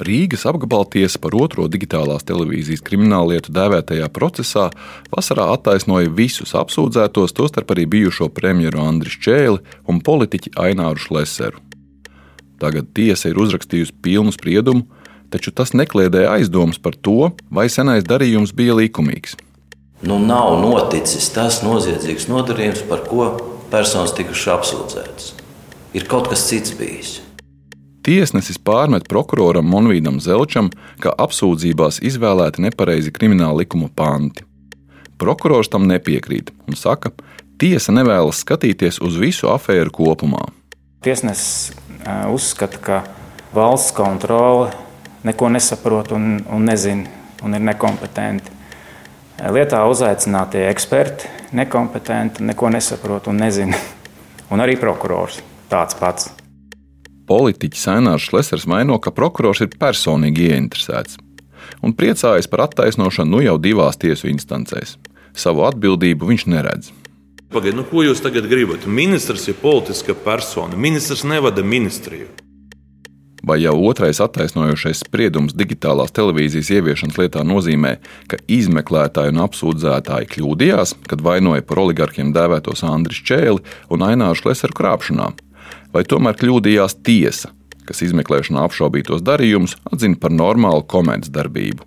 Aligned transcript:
Rīgas 0.00 0.46
apgabaltiesa 0.48 1.20
par 1.20 1.34
otro 1.36 1.66
digitālās 1.68 2.24
televīzijas 2.24 2.80
krimināllietu 2.86 3.52
dēvētajā 3.52 4.06
procesā 4.16 4.70
vasarā 5.12 5.50
attaisnoja 5.52 6.08
visus 6.16 6.54
apsūdzētos, 6.56 7.34
tostarp 7.36 7.74
arī 7.74 7.84
bijušo 7.92 8.30
premjeru 8.32 8.80
Andriu 8.80 9.12
Čēli 9.12 9.60
un 9.84 10.00
politiķi 10.00 10.54
Aināru 10.56 11.02
Šleseru. 11.02 11.60
Tagad 12.62 12.88
tiesa 12.96 13.28
ir 13.28 13.40
uzrakstījusi 13.42 13.92
pilnu 14.00 14.32
spriedumu, 14.32 14.86
taču 15.32 15.52
tas 15.52 15.74
nekliedēja 15.76 16.38
aizdomas 16.38 16.80
par 16.80 16.96
to, 16.96 17.32
vai 17.50 17.68
senais 17.68 18.06
darījums 18.08 18.54
bija 18.56 18.78
likumīgs. 18.78 19.36
Nu, 20.02 20.16
nav 20.18 20.56
noticis 20.62 21.28
tas 21.34 21.60
noziedzīgs 21.62 22.30
nodarījums, 22.32 22.86
par 22.88 23.04
ko 23.06 23.28
personas 23.70 24.16
tikušas 24.16 24.54
apsūdzētas. 24.56 25.28
Ir 25.92 26.08
kaut 26.08 26.32
kas 26.32 26.46
cits 26.48 26.72
bijis. 26.78 27.20
Tiesnesis 28.02 28.58
pārmet 28.58 29.04
prokuroram 29.06 29.68
Monvīdam 29.70 30.16
Zelčam, 30.18 30.72
ka 30.98 31.12
apsūdzībās 31.22 32.00
izvēlēti 32.02 32.64
nepareizi 32.64 33.12
krimināla 33.14 33.62
likuma 33.62 33.86
panti. 33.94 34.42
Prokurors 35.22 35.70
tam 35.70 35.86
nepiekrīt 35.86 36.50
un 36.66 36.74
saka, 36.74 37.12
tiesa 37.62 37.94
nevēlas 37.94 38.42
skatīties 38.42 38.98
uz 39.06 39.20
visu 39.22 39.52
afēru 39.54 39.94
kopumā. 39.94 40.48
Tiesnesis 41.06 41.76
uzskata, 42.32 42.82
ka 42.82 42.98
valsts 43.54 43.94
kontrole 43.94 44.72
neko 45.22 45.52
nesaprot 45.54 46.10
un, 46.18 46.40
un 46.50 46.66
nezina 46.66 47.06
un 47.46 47.54
ir 47.54 47.62
nekompetenti. 47.70 48.58
Lietā 49.54 49.86
uzaicinātie 49.90 50.66
eksperti 50.70 51.30
nekompetenti, 51.54 52.42
neko 52.50 52.74
nesaprot 52.74 53.30
un 53.30 53.42
nezina. 53.46 53.78
Un 54.52 54.60
arī 54.60 54.74
prokurors 54.76 55.38
tāds 55.70 55.96
pats. 55.96 56.41
Politiķis 57.32 57.88
Ainārs 57.96 58.28
Šlesers 58.28 58.68
vaino, 58.68 59.00
ka 59.00 59.14
prokurors 59.16 59.64
ir 59.64 59.72
personīgi 59.80 60.50
ieinteresēts 60.52 61.16
un 61.82 61.94
priecājas 61.96 62.48
par 62.50 62.66
attaisnošanu 62.66 63.36
nu 63.36 63.42
jau 63.42 63.56
divās 63.60 63.98
tiesu 64.00 64.30
instancēs. 64.30 64.96
Savu 65.32 65.64
atbildību 65.66 66.28
viņš 66.28 66.44
neredz. 66.52 66.92
Pagaidiet, 67.52 67.76
nu, 67.76 67.84
ko 67.88 68.04
jūs 68.04 68.22
tagad 68.24 68.46
gribat? 68.48 68.86
Ministrs 68.86 69.48
ir 69.48 69.58
politiska 69.60 70.14
persona. 70.24 70.76
Ministrs 70.76 71.24
nevada 71.28 71.64
ministriju. 71.64 72.30
Vai 73.42 73.58
jau 73.58 73.74
otrais 73.88 74.20
attaisnojošais 74.22 75.02
spriedums 75.02 75.56
digitālās 75.58 76.14
televīzijas 76.14 76.70
ieviešanas 76.76 77.18
lietā 77.18 77.42
nozīmē, 77.42 77.96
ka 78.30 78.38
izmeklētāji 78.46 79.34
un 79.34 79.42
apsūdzētāji 79.42 80.30
kļūdījās, 80.36 80.94
kad 81.10 81.24
vainoja 81.26 81.64
par 81.66 81.82
oligarkiem 81.82 82.30
dēvētos 82.36 82.84
Andrius 82.86 83.24
Čēli 83.26 83.58
un 83.90 84.06
Aināru 84.06 84.38
Šleseru 84.38 84.78
krāpšanā? 84.78 85.32
Vai 85.92 86.04
tomēr 86.08 86.36
kļūdījās 86.40 86.98
tiesa, 87.06 87.52
kas 87.88 88.02
izmeklēšanā 88.06 88.64
apšaubītos 88.66 89.24
darījumus 89.26 89.76
atzina 89.92 90.18
par 90.20 90.34
normālu 90.34 90.84
komerces 90.88 91.32
darbību. 91.34 91.84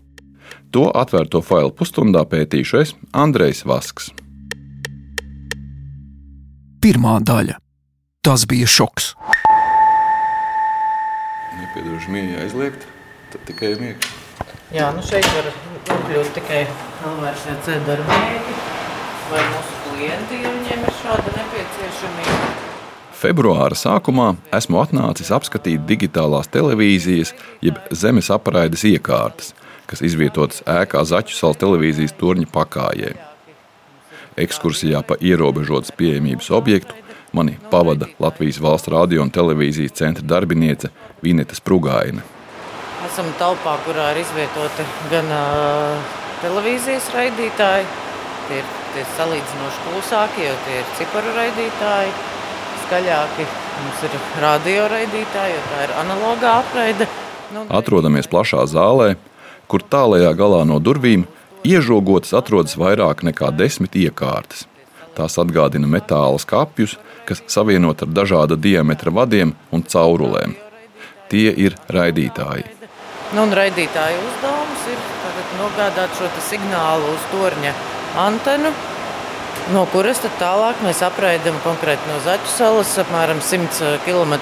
To 0.75 0.89
atvērto 0.92 1.42
failu 1.45 1.72
pusstundā 1.72 2.25
pētīšu 2.28 2.80
es, 2.81 2.94
Andrejs 3.16 3.64
Vasks. 3.67 4.12
Pirmā 6.84 7.17
daļa. 7.25 7.56
Tas 8.25 8.44
bija 8.50 8.67
šoks. 8.70 9.14
Nepiedošu 11.56 12.12
mieru 12.14 12.42
aizliegt, 12.44 12.86
tad 13.31 13.45
tikai 13.47 13.72
mieru. 13.80 14.14
Jā, 14.73 14.90
nu 14.97 15.02
šeit 15.06 15.25
var 15.38 15.50
nokļūt 15.88 16.31
tikai 16.40 16.64
LVRC 17.06 17.80
darbinieki 17.88 18.59
vai 19.30 19.42
mūsu 19.53 19.81
klienti, 19.88 20.42
ja 20.44 20.53
viņiem 20.59 20.88
ir 20.90 20.95
šāda 21.02 21.36
nepieciešamība. 21.40 22.64
Februāra 23.26 23.73
sākumā 23.73 24.36
esmu 24.54 24.78
atnācis 24.84 25.31
apskatīt 25.34 25.88
digitālās 25.90 26.45
televīzijas, 26.54 27.31
jeb 27.66 27.80
zemes 27.90 28.28
apraides 28.30 28.84
iekārtas, 28.86 29.56
kas 29.90 30.04
izvietotas 30.06 30.62
ēkā 30.70 31.02
Zaķu 31.09 31.34
salas 31.34 31.58
televīzijas 31.64 32.14
torņa 32.20 32.46
pakājē. 32.53 33.16
Ekskursijā 34.46 35.02
pa 35.09 35.18
ierobežotas 35.18 35.96
pieejamības 35.97 36.52
objektu 36.53 36.94
mani 37.34 37.58
pavada 37.72 38.12
Latvijas 38.22 38.62
valsts 38.62 38.94
radio 38.94 39.25
un 39.25 39.34
televīzijas 39.34 39.97
centra 39.97 40.28
darbiniece 40.35 40.94
Vineta 41.25 41.58
Sprūgaina. 41.58 42.22
Esam 43.09 43.34
telpā, 43.41 43.80
kurā 43.88 44.12
ir 44.14 44.22
izvietoti 44.22 44.85
gan 45.09 45.34
uh, 45.34 46.14
televīzijas 46.46 47.09
raidītāji, 47.18 47.90
tie 48.52 48.62
ir 48.62 48.72
tie 48.94 49.09
salīdzinoši 49.18 49.85
klusākie, 49.90 50.50
tie 50.69 50.80
ir 50.84 50.97
ciparu 51.02 51.34
raidītāji 51.41 52.18
skaļāki. 52.85 53.46
Mums 53.75 54.03
ir 54.07 54.18
radioraidītāji, 54.41 55.56
jo 55.56 55.63
tā 55.69 55.81
ir 55.85 55.96
analogā 56.00 56.59
apraide. 56.62 57.07
Nu, 57.53 57.66
Atrodamies 57.69 58.29
plašā 58.31 58.66
zālē, 58.69 59.16
kur 59.69 59.84
tālajā 59.84 60.31
galā 60.38 60.63
no 60.68 60.79
durvīm 60.79 61.25
iežogotas 61.66 62.34
atrodas 62.38 62.78
vairāk 62.79 63.25
nekā 63.25 63.51
desmit 63.57 63.97
iekārtas. 64.00 64.66
Tās 65.16 65.38
atgādina 65.40 65.88
metāla 65.88 66.40
skāpjus, 66.41 66.97
kas 67.25 67.41
savienot 67.50 68.03
ar 68.03 68.12
dažāda 68.12 68.57
diametra 68.59 69.13
vadiem 69.16 69.56
un 69.72 69.84
caurulēm. 69.84 70.56
Tie 71.31 71.50
ir 71.50 71.78
raidītāji. 71.90 72.67
Nu, 73.35 73.47
raidītāju 73.50 74.19
uzdevums 74.22 74.84
ir 74.91 75.00
nogādāt 75.59 76.13
šo 76.19 76.28
signālu 76.50 77.16
uz 77.16 77.23
torņa 77.31 77.72
antenu, 78.22 78.72
no 79.73 79.85
kuras 79.91 80.21
tālāk 80.39 80.81
mēs 80.85 81.01
apraidām 81.05 81.57
konkrēti 81.63 82.09
no 82.09 82.19
Zaķu 82.25 82.51
salas, 82.51 82.91
apmēram 83.01 83.41
100 83.43 83.99
km 84.05 84.35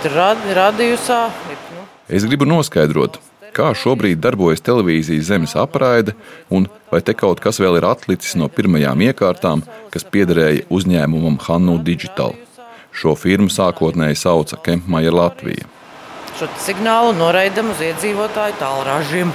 radiusā. 0.58 1.28
Nu. 1.74 1.86
Es 2.12 2.26
gribu 2.28 2.48
noskaidrot, 2.50 3.20
kā 3.56 3.70
šobrīd 3.78 4.22
darbojas 4.24 4.64
televīzijas 4.66 5.30
zemes 5.30 5.56
apraide, 5.60 6.16
un 6.50 6.68
vai 6.92 7.02
te 7.06 7.16
kaut 7.18 7.42
kas 7.44 7.62
vēl 7.62 7.80
ir 7.80 7.88
atlicis 7.88 8.36
no 8.40 8.50
pirmajām 8.52 9.06
iekārtām, 9.08 9.64
kas 9.94 10.04
piederēja 10.04 10.68
uzņēmumam 10.74 11.40
Hannu 11.48 11.80
Digital. 11.86 12.36
Šo 12.94 13.16
firmu 13.18 13.50
sākotnēji 13.50 14.20
sauca 14.20 14.60
Kempmaja 14.66 15.14
Latvija. 15.16 15.66
Šo 16.38 16.50
signālu 16.62 17.14
noraidam 17.18 17.72
uz 17.74 17.82
iedzīvotāju 17.82 18.60
tālražiem. 18.60 19.34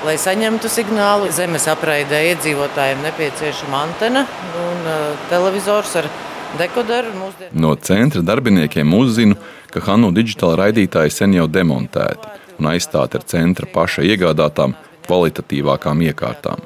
Lai 0.00 0.14
saņemtu 0.16 0.68
signālu, 0.72 1.26
zemes 1.28 1.66
apraidē 1.68 2.22
iedzīvotājiem 2.30 3.02
nepieciešama 3.04 3.82
antena 3.84 4.22
un 4.56 4.86
uh, 4.88 5.02
televizors 5.28 5.92
ar 6.00 6.08
dekoderu. 6.56 7.12
Mūsdien... 7.18 7.50
No 7.52 7.74
centra 7.76 8.22
darbiniekiem 8.24 8.94
uzzinu, 8.96 9.36
ka 9.68 9.82
Hanu 9.84 10.08
digitāla 10.16 10.56
raidītāji 10.62 11.12
sen 11.12 11.36
jau 11.36 11.44
demontēti 11.52 12.32
un 12.56 12.70
aizstāti 12.72 13.20
ar 13.20 13.28
centra 13.28 13.68
paša 13.68 14.06
iegādātām 14.08 14.72
kvalitatīvākām 15.04 16.00
iekārtām. 16.08 16.64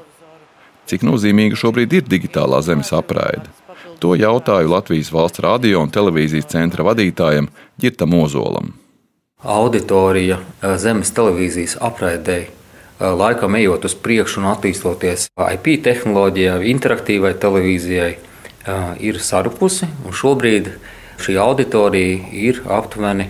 Cik 0.87 1.03
nozīmīga 1.03 1.59
šobrīd 1.59 1.99
ir 1.99 2.07
digitālā 2.07 2.63
zemes 2.63 2.95
apraide? 2.95 3.51
To 3.99 4.15
jautāju 4.15 4.71
Latvijas 4.71 5.11
valsts 5.11 5.43
radio 5.43 5.83
un 5.83 5.91
televīzijas 5.91 6.53
centra 6.55 6.87
vadītājam 6.87 7.51
Girtam 7.75 8.15
Ozolam. 8.15 8.77
Auditorija 9.43 10.39
uh, 10.39 10.77
zemes 10.79 11.11
televīzijas 11.11 11.81
apraidēji 11.83 12.54
laikam 12.99 13.55
ejot 13.55 13.85
uz 13.85 13.95
priekšu 13.95 14.41
un 14.41 14.51
attīstoties 14.53 15.27
IP 15.53 15.73
tehnoloģijai, 15.83 16.61
interaktīvai 16.71 17.33
televīzijai, 17.39 18.11
ir 18.99 19.19
sarupusi. 19.21 19.87
Šobrīd 20.15 20.71
šī 21.21 21.37
auditorija 21.41 22.29
ir 22.33 22.61
aptuveni 22.65 23.29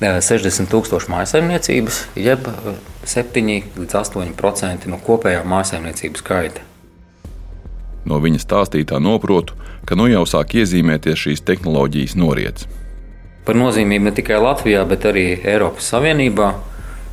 60,000 0.00 1.10
mājsaimniecības, 1.10 2.00
jeb 2.14 2.46
7 3.08 3.48
līdz 3.78 3.96
8% 4.02 4.90
no 4.92 5.00
kopējā 5.02 5.42
mājsaimniecības 5.48 6.22
skaita. 6.22 6.66
No 8.08 8.20
viņa 8.22 8.40
stāstītā 8.44 9.00
noprotu, 9.02 9.56
ka 9.84 9.96
nu 9.98 10.06
jau 10.08 10.22
sāk 10.28 10.54
iezīmēties 10.60 11.18
šīs 11.26 11.42
tehnoloģijas 11.48 12.14
noriets. 12.16 12.68
Par 13.44 13.56
nozīmību 13.56 14.04
ne 14.06 14.12
tikai 14.14 14.38
Latvijā, 14.40 14.84
bet 14.88 15.06
arī 15.08 15.26
Eiropas 15.40 15.88
Savienībā 15.90 16.52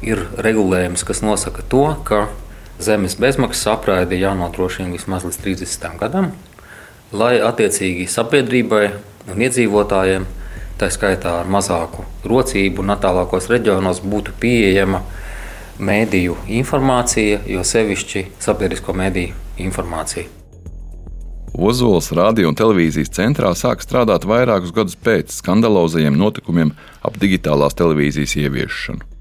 ir 0.05 0.21
regulējums, 0.37 1.03
kas 1.07 1.23
nosaka 1.25 1.65
to, 1.69 1.85
ka 2.07 2.27
zemes 2.79 3.17
bezmaksas 3.19 3.71
apraide 3.73 4.19
jānodrošina 4.19 4.93
vismaz 4.93 5.25
līdz 5.27 5.41
30. 5.43 5.91
gadam, 5.99 6.31
lai 7.15 7.37
attiecīgi 7.43 8.07
sabiedrībai 8.11 8.85
un 9.31 9.45
iedzīvotājiem, 9.47 10.27
tā 10.79 10.89
skaitā 10.91 11.39
ar 11.41 11.49
mazāku 11.51 12.03
rocību 12.27 12.83
un 12.83 12.93
attālākos 12.95 13.47
reģionos, 13.51 14.03
būtu 14.03 14.35
pieejama 14.41 15.01
mēdīju 15.79 16.37
informācija, 16.59 17.41
jo 17.47 17.63
sevišķi 17.63 18.27
sabiedrisko 18.43 18.95
mēdīju 18.95 19.63
informācija. 19.65 20.27
Ozols 21.55 22.09
radio 22.11 22.49
un 22.51 22.57
televīzijas 22.59 23.13
centrā 23.15 23.53
sāk 23.55 23.79
strādāt 23.83 24.27
vairākus 24.27 24.75
gadus 24.75 24.99
pēc 24.99 25.31
skandalozajiem 25.37 26.17
notikumiem 26.19 26.75
ap 26.99 27.15
digitālās 27.21 27.77
televīzijas 27.79 28.35
ieviešanu. 28.43 29.14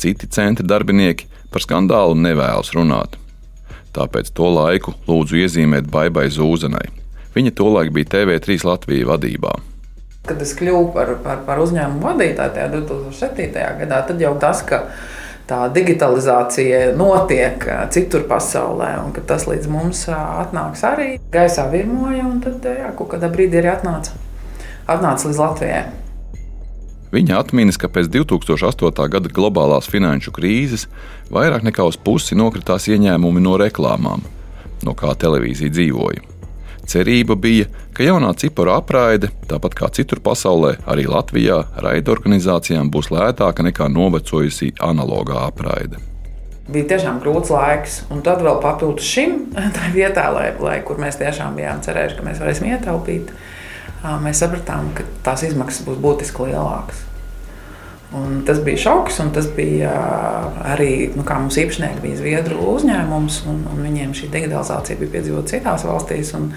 Citi 0.00 0.28
centra 0.32 0.64
darbinieki 0.64 1.26
par 1.52 1.60
skandālu 1.60 2.14
nevēlas 2.16 2.72
runāt. 2.72 3.18
Tāpēc 3.92 4.30
to 4.32 4.48
laiku 4.54 4.94
lūdzu 5.04 5.42
iezīmēt 5.42 5.90
Baibai 5.92 6.30
Zūzenai. 6.32 6.86
Viņa 7.34 7.52
tolaik 7.58 7.92
bija 7.92 8.08
TV3 8.14 8.64
Latvijas 8.64 9.08
vadībā. 9.10 9.52
Kad 10.24 10.40
es 10.40 10.54
kļuvu 10.56 10.90
par, 10.94 11.12
par, 11.24 11.42
par 11.44 11.60
uzņēmumu 11.60 12.06
vadītāju 12.06 12.54
tajā 12.56 12.70
2007. 12.72 13.52
gadā, 13.82 14.00
tad 14.08 14.24
jau 14.24 14.32
tas, 14.40 14.62
ka 14.64 14.82
tā 15.50 15.60
digitalizācija 15.74 16.94
notiek 16.96 17.64
citur 17.92 18.24
pasaulē, 18.30 18.92
un 19.04 19.14
ka 19.16 19.24
tas 19.26 19.44
līdz 19.50 19.68
mums 19.68 20.04
atnāks 20.14 20.84
arī 20.86 21.10
gaisā 21.34 21.66
virmoja, 21.72 22.24
un 22.24 22.40
tad 22.44 22.64
jā, 22.64 22.92
kaut 22.96 23.12
kādā 23.12 23.28
brīdī 23.32 23.60
arī 23.60 23.74
atnāca, 23.74 24.16
atnāca 24.88 25.28
līdz 25.28 25.42
Latvijai. 25.44 25.84
Viņa 27.10 27.40
atminas, 27.42 27.78
ka 27.80 27.90
pēc 27.90 28.06
2008. 28.14 29.06
gada 29.10 29.30
globālās 29.34 29.90
finanšu 29.90 30.30
krīzes 30.34 30.86
vairāk 31.34 31.64
nekā 31.66 31.86
uz 31.88 31.98
pusi 31.98 32.38
nokritās 32.38 32.86
ieņēmumi 32.86 33.42
no 33.42 33.56
reklāmām, 33.58 34.22
no 34.86 34.94
kā 34.94 35.16
televīzija 35.18 35.74
dzīvoja. 35.74 36.22
Cerība 36.90 37.36
bija, 37.38 37.66
ka 37.94 38.06
jaunā 38.06 38.30
ciparu 38.38 38.72
apraide, 38.74 39.28
tāpat 39.50 39.74
kā 39.78 39.90
citur 39.94 40.22
pasaulē, 40.22 40.76
arī 40.90 41.04
Latvijā, 41.10 41.60
raidorganizācijām 41.82 42.90
būs 42.90 43.10
lētāka 43.14 43.66
nekā 43.66 43.90
novecojusī 43.90 44.72
analogā 44.82 45.44
apraide. 45.48 46.00
Bija 46.70 46.92
tiešām 46.92 47.18
grūts 47.22 47.50
laiks, 47.50 48.00
un 48.14 48.22
tad 48.26 48.42
vēl 48.46 48.58
papildus 48.62 49.06
šim 49.06 49.36
vietā, 49.98 50.28
lai, 50.34 50.50
lai, 50.62 50.78
kur 50.86 50.98
mēs 51.02 51.18
tiešām 51.18 51.58
bijām 51.58 51.82
cerējuši, 51.82 52.18
ka 52.18 52.26
mēs 52.26 52.42
varēsim 52.42 52.70
ietaupīt, 52.70 53.34
mēs 54.22 54.40
sapratām, 54.40 54.92
ka 54.96 55.04
tās 55.26 55.44
izmaksas 55.48 55.86
būs 55.86 56.00
būtiski 56.00 56.50
lielākas. 56.50 57.06
Un 58.16 58.40
tas 58.46 58.58
bija 58.66 58.80
šoks, 58.88 59.20
un 59.22 59.28
tas 59.30 59.46
bija 59.54 59.90
arī 60.72 61.12
nu, 61.14 61.22
mums 61.22 61.58
īpašnieki 61.62 62.02
bija 62.02 62.18
Zviedru 62.18 62.64
uzņēmums, 62.72 63.42
un, 63.46 63.60
un 63.70 63.84
viņiem 63.86 64.16
šī 64.18 64.32
digitalizācija 64.32 64.98
bija 64.98 65.14
piedzīvota 65.18 65.54
citās 65.54 65.86
valstīs. 65.86 66.32
Un, 66.38 66.50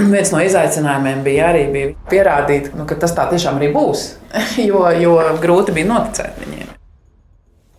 Viens 0.00 0.30
no 0.32 0.38
izaicinājumiem 0.40 1.18
bija 1.20 1.50
arī 1.50 1.66
bija 1.74 1.88
pierādīt, 2.08 2.70
nu, 2.72 2.86
ka 2.88 2.96
tas 2.96 3.12
tā 3.12 3.26
tiešām 3.28 3.58
arī 3.58 3.68
būs, 3.74 4.06
jo, 4.68 4.86
jo 4.96 5.18
grūti 5.42 5.74
bija 5.76 5.90
noticēt 5.90 6.40
viņiem. 6.40 6.70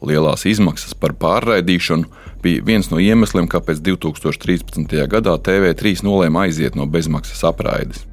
Lielās 0.05 0.45
izmaksas 0.49 0.93
par 0.97 1.15
pārraidīšanu 1.17 2.05
bija 2.45 2.61
viens 2.67 2.91
no 2.93 3.01
iemesliem, 3.01 3.49
kāpēc 3.49 3.81
2013. 3.85 4.93
gadā 5.09 5.33
TV3 5.49 6.05
nolēma 6.05 6.45
aiziet 6.45 6.77
no 6.77 6.85
bezmaksas 6.89 7.41
apraides. 7.49 8.05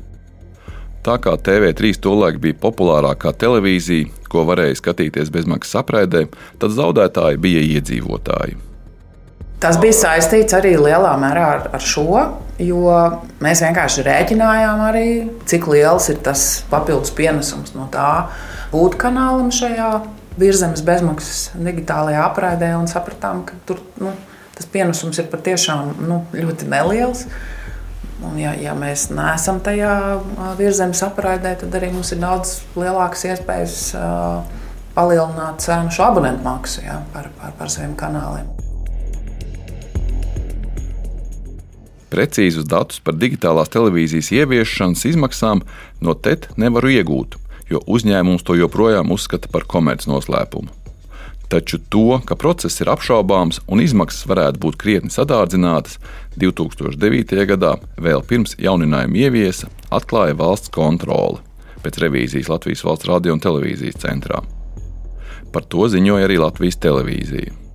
Tā 1.07 1.15
kā 1.23 1.35
TV3 1.39 1.95
tolaik 2.03 2.41
bija 2.43 2.59
populārākā 2.59 3.33
televīzija, 3.39 4.11
ko 4.29 4.45
varēja 4.49 4.81
skatīties 4.81 5.31
bezmaksas 5.33 5.79
apraidē, 5.83 6.27
tad 6.61 6.75
zaudētāji 6.75 7.41
bija 7.41 7.63
iedzīvotāji. 7.79 8.59
Tas 9.63 9.79
bija 9.83 9.95
saistīts 9.97 10.55
arī 10.55 10.77
lielā 10.79 11.17
mērā 11.19 11.47
ar, 11.57 11.65
ar 11.75 11.83
šo, 11.83 12.21
jo 12.63 12.83
mēs 13.43 13.63
vienkārši 13.65 14.05
rēķinājām, 14.07 14.83
arī, 14.87 15.09
cik 15.51 15.67
liels 15.73 16.07
ir 16.13 16.21
tas 16.23 16.45
papildus 16.71 17.11
pienesums 17.15 17.75
no 17.75 17.89
tā 17.91 18.29
būt 18.71 18.95
kanālam 19.01 19.51
šajā 19.55 19.91
virzemes 20.39 20.85
bezmaksas 20.87 21.49
digitālajā 21.59 22.23
apraidē 22.29 22.73
un 22.79 22.87
sapratām, 22.91 23.43
ka 23.49 23.59
tur, 23.67 23.83
nu, 23.99 24.13
tas 24.55 24.69
pienesums 24.71 25.19
ir 25.19 25.27
patiešām 25.33 25.97
nu, 26.07 26.23
ļoti 26.39 26.71
neliels. 26.71 27.27
Un, 28.19 28.35
ja, 28.41 28.51
ja 28.59 28.75
mēs 28.75 29.09
neesam 29.15 29.61
tajā 29.63 29.93
virzemes 30.59 31.05
apraidē, 31.07 31.55
tad 31.61 31.75
arī 31.79 31.93
mums 31.95 32.11
ir 32.15 32.19
daudz 32.23 32.57
lielākas 32.75 33.23
iespējas 33.31 33.77
uh, 33.95 34.41
palielināt 34.97 35.63
cenu 35.63 35.93
šo 35.95 36.09
abonentu 36.09 36.43
maksu 36.43 36.83
ja, 36.83 36.99
par, 37.15 37.31
par, 37.39 37.55
par 37.61 37.71
saviem 37.71 37.95
kanāliem. 37.99 38.49
Precīzus 42.09 42.67
datus 42.67 43.03
par 43.05 43.15
digitālās 43.21 43.71
televīzijas 43.71 44.33
ieviešanas 44.35 45.05
izmaksām 45.13 45.63
no 46.03 46.17
TET 46.17 46.49
nevaru 46.59 46.91
iegūt, 46.97 47.37
jo 47.71 47.85
uzņēmums 47.87 48.43
to 48.49 48.57
joprojām 48.59 49.13
uzskata 49.15 49.53
par 49.53 49.69
komercnoslēpumu. 49.69 50.88
Taču 51.49 51.79
to, 51.89 52.21
ka 52.29 52.37
process 52.37 52.83
ir 52.83 52.91
apšaubāms 52.93 53.63
un 53.73 53.81
izmaksas 53.81 54.27
varētu 54.29 54.61
būt 54.61 54.77
krietni 54.81 55.13
sadārdzinātas, 55.13 55.97
2009. 56.37 57.39
gadā, 57.49 57.71
vēl 57.97 58.21
pirms 58.29 58.53
jauninājuma 58.61 59.17
ieviesa, 59.17 59.71
atklāja 59.89 60.37
valsts 60.37 60.69
kontrole 60.75 61.41
pēc 61.83 62.01
revīzijas 62.03 62.51
Latvijas 62.53 62.85
valsts 62.85 63.09
radio 63.09 63.37
un 63.37 63.41
televīzijas 63.41 64.01
centrā. 64.03 64.43
Par 65.55 65.65
to 65.73 65.89
ziņoja 65.89 66.29
arī 66.29 66.37
Latvijas 66.43 66.77
televīzija. 66.85 67.68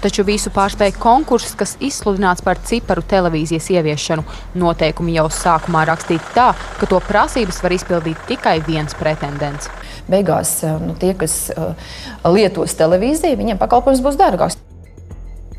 Taču 0.00 0.24
visu 0.24 0.48
pārspēja 0.54 0.96
konkurss, 0.96 1.52
kas 1.58 1.74
izsludināts 1.84 2.40
par 2.44 2.56
ciparu 2.64 3.04
televīzijas 3.04 3.68
ieviešanu. 3.74 4.24
Noteikumi 4.60 5.18
jau 5.18 5.26
sākumā 5.28 5.84
rakstīti 5.90 6.32
tā, 6.36 6.54
ka 6.80 6.88
to 6.88 7.02
prasības 7.04 7.60
var 7.60 7.76
izpildīt 7.76 8.24
tikai 8.30 8.58
viens 8.64 8.96
pretendents 8.96 9.68
beigās 10.10 10.60
eh, 10.64 10.76
nu, 10.82 10.96
tie, 10.98 11.14
kas 11.18 11.36
eh, 11.54 11.94
lietos 12.28 12.74
televīziju, 12.78 13.38
viņiem 13.40 13.60
pakalpojums 13.60 14.02
būs 14.04 14.18
dārgāks. 14.20 14.58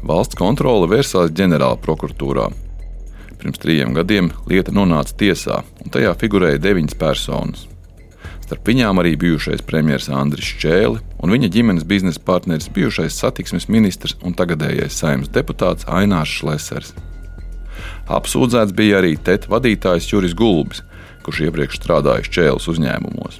Valsts 0.02 0.38
kontrole 0.38 0.90
vērsās 0.92 1.34
ģenerāla 1.38 1.80
prokuratūrā. 1.82 2.50
Pirms 3.42 3.62
trījiem 3.62 3.96
gadiem 3.98 4.32
lieta 4.50 4.74
nonāca 4.74 5.16
tiesā, 5.18 5.62
un 5.82 5.94
tajā 5.94 6.14
figurēja 6.22 6.62
deviņas 6.62 6.98
personas. 6.98 7.68
Starp 8.51 8.68
viņām 8.68 9.00
arī 9.00 9.13
bijušais 9.15 9.62
premjerministrs 9.63 10.12
Andris 10.12 10.48
Čēli 10.59 11.00
un 11.24 11.31
viņa 11.31 11.48
ģimenes 11.56 11.86
biznesa 11.88 12.19
partneris, 12.27 12.65
bijušais 12.75 13.15
satiksmes 13.15 13.69
ministrs 13.71 14.18
un 14.27 14.33
tagadējais 14.36 14.98
saimnes 15.00 15.31
deputāts 15.31 15.88
Ainārs 15.88 16.33
Šlesers. 16.36 16.89
Apsūdzēts 18.12 18.75
bija 18.75 18.98
arī 19.00 19.13
TET 19.15 19.48
vadītājs 19.48 20.09
Juris 20.12 20.36
Gulbis, 20.36 20.83
kurš 21.24 21.45
iepriekš 21.45 21.80
strādājis 21.80 22.27
Čēles 22.36 22.68
uzņēmumos. 22.74 23.39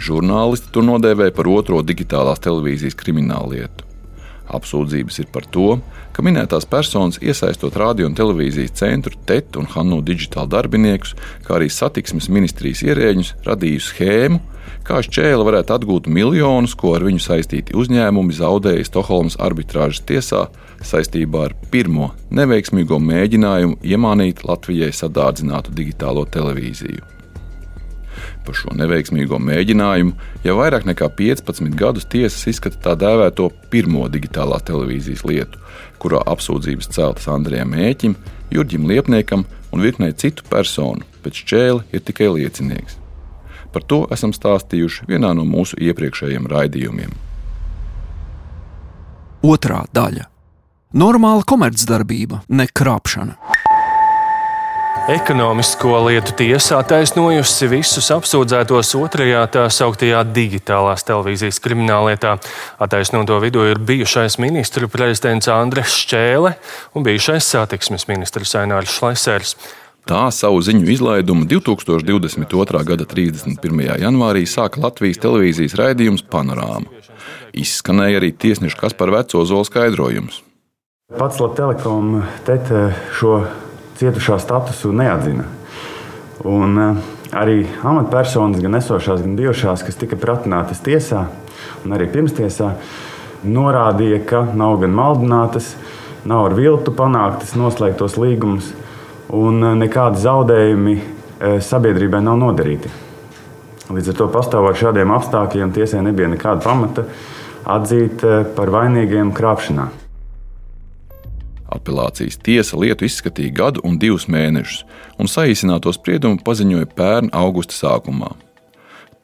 Žurnālisti 0.00 0.72
to 0.72 0.86
nodēvēja 0.88 1.36
par 1.36 1.52
otro 1.52 1.82
digitālās 1.84 2.40
televīzijas 2.40 2.96
kriminālu 2.96 3.52
lietu. 3.52 3.84
Apsūdzības 4.48 5.20
ir 5.20 5.28
par 5.28 5.44
to, 5.52 5.74
ka 6.16 6.24
minētās 6.24 6.64
personas 6.64 7.18
iesaistot 7.20 7.76
radio 7.76 8.08
un 8.08 8.14
televīzijas 8.16 8.72
centru, 8.80 9.12
TET 9.28 9.58
un 9.60 9.68
Hannu 9.74 10.00
digitālu 10.04 10.48
darbiniekus, 10.54 11.12
kā 11.44 11.58
arī 11.58 11.68
satiksmes 11.72 12.30
ministrijas 12.32 12.80
ierēģus, 12.86 13.34
radīju 13.44 13.82
schēmu, 13.84 14.38
kā 14.86 15.02
šķēle 15.04 15.44
varētu 15.44 15.74
atgūt 15.76 16.08
miljonus, 16.08 16.76
ko 16.78 16.94
ar 16.96 17.04
viņu 17.04 17.20
saistīti 17.20 17.76
uzņēmumi 17.76 18.36
zaudēja 18.38 18.86
Stokholmas 18.88 19.36
arbitrāžas 19.42 20.06
tiesā 20.08 20.46
saistībā 20.86 21.50
ar 21.50 21.56
pirmo 21.72 22.12
neveiksmīgo 22.32 23.00
mēģinājumu 23.02 23.82
iemānīt 23.84 24.46
Latvijai 24.48 24.94
sadārdzinātu 24.96 25.76
digitālo 25.76 26.24
televīziju. 26.32 27.12
Par 28.46 28.54
šo 28.56 28.72
neveiksmīgo 28.78 29.38
mēģinājumu 29.42 30.14
jau 30.46 30.54
vairāk 30.60 30.86
nekā 30.88 31.08
15 31.18 31.74
gadus 31.78 32.06
tiesas 32.10 32.46
izskata 32.52 32.78
tā 32.84 32.94
dēvēto 33.02 33.50
pirmo 33.72 34.06
digitālās 34.12 34.64
televīzijas 34.68 35.24
lietu, 35.26 35.60
kurā 36.02 36.20
apsūdzības 36.28 36.90
celtas 36.94 37.28
Andrejam 37.32 37.72
Mēķim, 37.74 38.16
Jurģim 38.54 38.86
Liepniekam 38.88 39.44
un 39.72 39.82
virknei 39.82 40.14
citu 40.14 40.46
personu, 40.50 41.04
bet 41.24 41.38
šķēle 41.40 41.84
ir 41.92 42.04
tikai 42.06 42.30
liecinieks. 42.36 42.98
Par 43.74 43.84
to 43.84 44.04
esam 44.14 44.32
stāstījuši 44.32 45.08
vienā 45.10 45.34
no 45.36 45.44
mūsu 45.44 45.76
iepriekšējiem 45.82 46.46
raidījumiem. 46.52 47.12
Otra 49.46 49.84
daļa- 49.92 50.24
normāla 51.02 51.44
komercdarbība, 51.44 52.42
ne 52.48 52.66
krāpšana. 52.66 53.36
Ekonomisko 55.08 56.00
lietu 56.08 56.32
tiesa 56.34 56.80
attaisnojusi 56.82 57.68
visus 57.70 58.08
apsūdzētos 58.10 58.88
otrajā 58.98 59.44
tā 59.54 59.62
sauktajā 59.70 60.24
digitālās 60.34 61.04
televīzijas 61.06 61.60
krimināllietā. 61.62 62.32
Attaisnoto 62.82 63.36
vidū 63.44 63.68
ir 63.70 63.78
bijušais 63.78 64.40
ministru 64.42 64.88
prezidents 64.90 65.46
Andres 65.46 65.94
Šķēle 65.94 66.50
un 66.98 67.06
bijušais 67.06 67.50
satiksmes 67.54 68.08
ministrs 68.10 68.56
Ainārs 68.58 68.96
Šlesers. 68.96 69.54
Tā 70.10 70.24
savu 70.34 70.58
ziņu 70.66 70.90
izlaidumu 70.96 71.46
2022. 71.54 72.80
gada 72.88 73.06
31. 73.06 73.84
janvārī 74.02 74.42
sāka 74.50 74.82
Latvijas 74.82 75.22
televīzijas 75.22 75.76
raidījums 75.78 76.26
Panorāma. 76.26 76.90
Izskanēja 77.54 78.18
arī 78.18 78.32
tiesneša 78.34 78.82
Kaspar 78.82 79.14
Vecozola 79.14 79.70
skaidrojums. 79.70 80.42
Pats 81.14 81.38
Latvijas 81.38 81.54
Telekom 81.62 82.10
šo 83.14 83.36
cietušā 84.00 84.38
statusu 84.42 84.92
neatzina. 84.92 85.46
Un, 86.46 86.78
uh, 86.78 86.96
arī 87.36 87.64
amatpersonas, 87.82 88.60
gan 88.62 88.78
esošās, 88.78 89.22
gan 89.24 89.36
bijušās, 89.38 89.84
kas 89.86 89.98
tika 89.98 90.18
pratinātas 90.20 90.82
tiesā 90.84 91.26
un 91.84 91.96
arī 91.96 92.08
pirmstiesā, 92.12 92.74
norādīja, 93.46 94.20
ka 94.28 94.42
nav 94.56 94.78
gan 94.82 94.94
maldinātas, 94.96 95.74
nav 96.26 96.50
ar 96.50 96.56
viltu 96.58 96.92
panāktas 96.96 97.54
noslēgtos 97.58 98.18
līgumus, 98.20 98.70
un 99.34 99.62
uh, 99.62 99.74
nekādi 99.78 100.22
zaudējumi 100.22 100.96
uh, 101.00 101.58
sabiedrībai 101.64 102.22
nav 102.24 102.40
nodarīti. 102.42 102.92
Līdz 103.86 104.10
ar 104.12 104.18
to 104.18 104.26
pastāvot 104.34 104.78
šādiem 104.78 105.12
apstākļiem, 105.14 105.70
tiesai 105.74 106.00
nebija 106.02 106.32
nekāda 106.32 106.58
pamata 106.64 107.06
atzīt 107.66 108.22
par 108.54 108.70
vainīgiem 108.74 109.30
krāpšanā. 109.34 109.86
Apelācijas 111.72 112.38
tiesa 112.38 112.78
lietu 112.78 113.06
izskatīja 113.08 113.54
gadu 113.54 113.82
un 113.86 113.98
divus 113.98 114.28
mēnešus, 114.30 114.84
un 115.18 115.30
saīsināto 115.30 115.90
spriedumu 115.94 116.38
paziņoja 116.46 116.88
pērn 116.94 117.32
augusta 117.34 117.74
sākumā. 117.74 118.30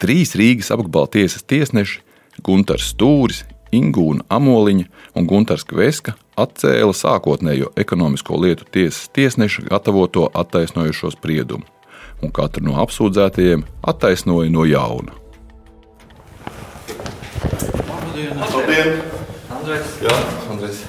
Trīs 0.03 0.35
Rīgas 0.39 0.73
apgabala 0.75 1.11
tiesas 1.13 1.47
tiesneši, 1.47 2.01
Gunārs 2.43 2.89
Stūris, 2.91 3.45
Ingūna 3.73 4.27
Amoliņa 4.33 4.89
un 5.17 5.29
Gunārs 5.31 5.65
Kveska 5.69 6.17
atcēla 6.37 6.93
sākotnējo 6.97 7.71
ekonomisko 7.79 8.41
lietu 8.43 8.67
tiesas 8.75 9.07
tiesneša 9.15 9.69
gatavoto 9.71 10.27
attaisnojošo 10.35 11.13
spriedumu, 11.15 11.65
un 12.23 12.35
katru 12.35 12.67
no 12.67 12.79
apsūdzētajiem 12.83 13.65
attaisnoja 13.95 14.51
no 14.51 14.67
jauna. 14.69 15.15
Labdien! 18.73 18.99
Andrejs! 19.53 19.95
Jā, 20.03 20.17
Andrejs! 20.51 20.83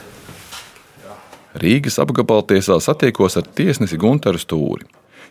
Rīgas 1.54 2.00
apgabaltiesā 2.02 2.80
satiekos 2.82 3.38
ar 3.38 3.46
tiesnesi 3.46 3.98
Gunteru 4.02 4.42
Stūri. 4.42 4.88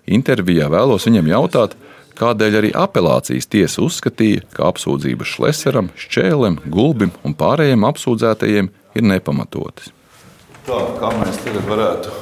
Intervijā 0.06 0.68
vēlos 0.70 1.06
viņam 1.08 1.30
jautāt, 1.30 1.74
kādēļ 2.18 2.58
arī 2.60 2.70
apelācijas 2.78 3.48
tiesa 3.50 3.82
uzskatīja, 3.82 4.44
ka 4.54 4.68
apsūdzības 4.70 5.34
Šleseram, 5.34 5.90
Šķēlem, 5.98 6.60
Gulbim 6.70 7.10
un 7.26 7.34
pārējiem 7.38 7.86
apsūdzētajiem 7.88 8.70
ir 8.70 9.06
nepamatotas. 9.06 9.90
Tā 10.66 10.78
kā 11.00 11.10
mēs 11.18 11.42
tagad 11.42 11.66
varētu 11.66 12.14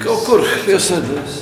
kaut 0.00 0.24
kur 0.24 0.44
piesēdēties. 0.64 1.40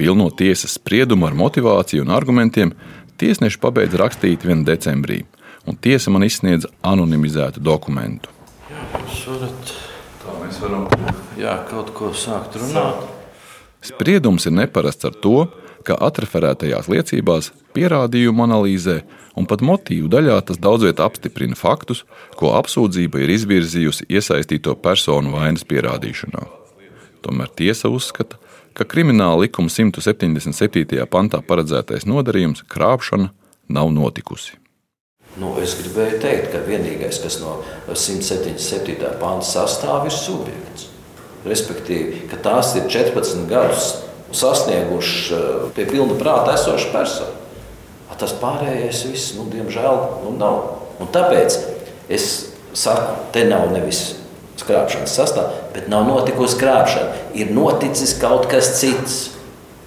Pilno 0.00 0.30
tiesas 0.32 0.76
spriedumu 0.76 1.28
ar 1.28 1.36
motivāciju 1.36 2.04
un 2.06 2.12
argumentiem 2.16 2.72
tiesneši 3.20 3.60
pabeidz 3.60 3.96
rakstīt 4.00 4.44
1. 4.48 4.64
decembrī 4.68 5.22
un 5.66 5.76
tiesa 5.76 6.12
man 6.12 6.24
izsniedza 6.26 6.70
anonimizētu 6.86 7.62
dokumentu. 7.62 8.32
Jā, 8.70 8.84
varat, 9.26 9.72
tā 10.22 10.36
mēs 10.40 10.60
varam 10.62 10.86
jā, 11.40 11.56
kaut 11.70 11.94
ko 11.96 12.12
sākt 12.16 12.58
runāt. 12.60 13.08
Spriedums 13.84 14.44
ir 14.46 14.56
neparasts 14.56 15.08
ar 15.08 15.16
to, 15.24 15.48
ka 15.86 15.96
atreferētajās 16.04 16.90
liecībās, 16.92 17.50
pierādījumu 17.72 18.44
analīzē 18.44 19.00
un 19.38 19.48
pat 19.48 19.64
motīvu 19.64 20.10
daļā 20.12 20.36
tas 20.44 20.60
daudzviet 20.60 21.00
apstiprina 21.00 21.56
faktus, 21.56 22.04
ko 22.36 22.52
apsūdzība 22.58 23.22
ir 23.24 23.34
izvirzījusi 23.38 24.08
iesaistīto 24.12 24.76
personu 24.84 25.32
vainas 25.36 25.64
pierādīšanā. 25.64 26.44
Tomēr 27.24 27.52
tiesa 27.56 27.88
uzskata, 27.92 28.36
ka 28.76 28.84
krimināla 28.88 29.46
likuma 29.46 29.72
177. 29.72 31.04
pantā 31.10 31.40
paredzētais 31.44 32.08
nodarījums 32.08 32.64
krāpšana 32.68 33.30
nav 33.72 33.92
notikusi. 33.96 34.59
Nu, 35.38 35.52
es 35.62 35.76
gribēju 35.78 36.18
teikt, 36.22 36.48
ka 36.50 36.62
vienīgais, 36.66 37.20
kas 37.22 37.38
no 37.38 37.60
177. 37.86 38.96
pānta 39.20 39.46
sastāv, 39.46 40.08
ir 40.08 40.14
subjekts. 40.14 40.88
Respektīvi, 41.46 42.24
ka 42.30 42.40
tās 42.42 42.72
ir 42.76 42.88
14 42.90 43.46
gadus 43.48 43.92
sasnieguši 44.34 45.36
eh, 45.36 45.52
pie 45.76 45.86
pilna 45.88 46.18
prāta 46.18 46.56
esoša 46.58 46.90
persona. 46.94 47.36
Tas 48.20 48.34
pārējais 48.36 48.98
viss, 49.08 49.30
nu, 49.32 49.46
diemžēl, 49.48 49.94
nu, 50.26 50.34
nav. 50.36 50.56
Un 51.00 51.08
tāpēc 51.08 51.54
es 52.12 52.26
saku, 52.76 53.14
te 53.32 53.46
nav 53.48 53.70
nevis 53.72 54.18
krāpšanas 54.60 55.14
sastāvā, 55.16 55.54
bet 55.72 55.88
nav 55.88 56.04
notikusi 56.04 56.58
krāpšana. 56.60 57.14
Ir 57.32 57.54
noticis 57.56 58.12
kaut 58.20 58.44
kas 58.50 58.74
cits. 58.76 59.22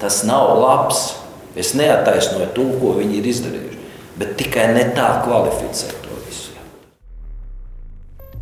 Tas 0.01 0.23
nav 0.25 0.55
labs. 0.57 1.11
Es 1.53 1.75
neattaisnoju 1.77 2.49
to, 2.57 2.65
ko 2.81 2.95
viņi 2.97 3.19
ir 3.19 3.29
izdarījuši 3.29 3.82
bet 4.19 4.35
tikai 4.39 4.69
ne 4.73 4.85
tā 4.95 5.07
kvalificē 5.25 5.91
to 6.03 6.17
visu. 6.25 6.51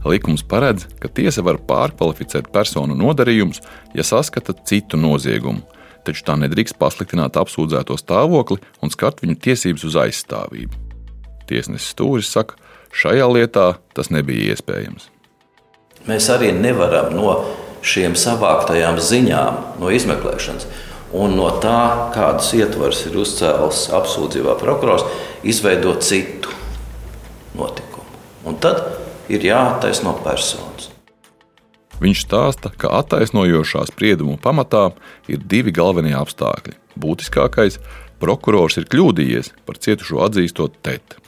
Likums 0.06 0.44
paredz, 0.44 0.88
ka 1.00 1.12
tiesa 1.12 1.44
var 1.46 1.62
pārkvalificēt 1.68 2.50
personu 2.54 2.98
nodarījumus, 2.98 3.62
ja 3.96 4.06
saskata 4.08 4.56
citu 4.68 5.00
noziegumu, 5.00 5.64
taču 6.06 6.26
tā 6.26 6.36
nedrīkst 6.42 6.80
pasliktināt 6.82 7.38
apsūdzēto 7.38 7.98
stāvokli 8.00 8.60
un 8.82 8.94
skart 8.94 9.22
viņu 9.22 9.38
tiesības 9.46 9.86
uz 9.88 9.98
aizstāvību. 10.06 10.78
Tiesnesis 11.50 11.94
Stūris 11.94 12.32
saka, 12.32 12.58
šajā 12.96 13.28
lietā 13.30 13.68
tas 13.96 14.10
nebija 14.14 14.56
iespējams. 14.56 15.10
Mēs 16.10 16.32
arī 16.34 16.50
nevaram 16.56 17.12
no 17.14 17.36
šiem 17.86 18.16
savāktajām 18.18 18.98
ziņām, 19.02 19.60
no 19.82 19.92
izmeklēšanas 19.94 20.66
un 21.14 21.36
no 21.36 21.50
tā, 21.64 22.12
kādas 22.16 22.52
ietvars 22.58 23.06
ir 23.10 23.18
uzcēlis 23.22 23.88
apsūdzībā 23.96 24.56
prokurors, 24.62 25.06
izveidot 25.44 26.04
citu 26.06 26.54
notikumu. 27.58 28.08
Un 28.48 28.58
tad 28.62 28.84
ir 29.32 29.44
jāattaisno 29.46 30.16
personas. 30.24 30.90
Viņš 32.02 32.22
stāsta, 32.26 32.72
ka 32.74 32.90
attaisnojošā 32.98 33.86
sprieduma 33.92 34.40
pamatā 34.42 34.88
ir 35.30 35.44
divi 35.46 35.74
galvenie 35.76 36.16
apstākļi. 36.18 36.74
Būtiskākais- 36.98 37.78
prokurors 38.22 38.78
ir 38.78 38.90
kļūdījies 38.90 39.52
par 39.66 39.78
cietušo 39.78 40.24
atzīstot 40.26 40.82
TET. 40.82 41.22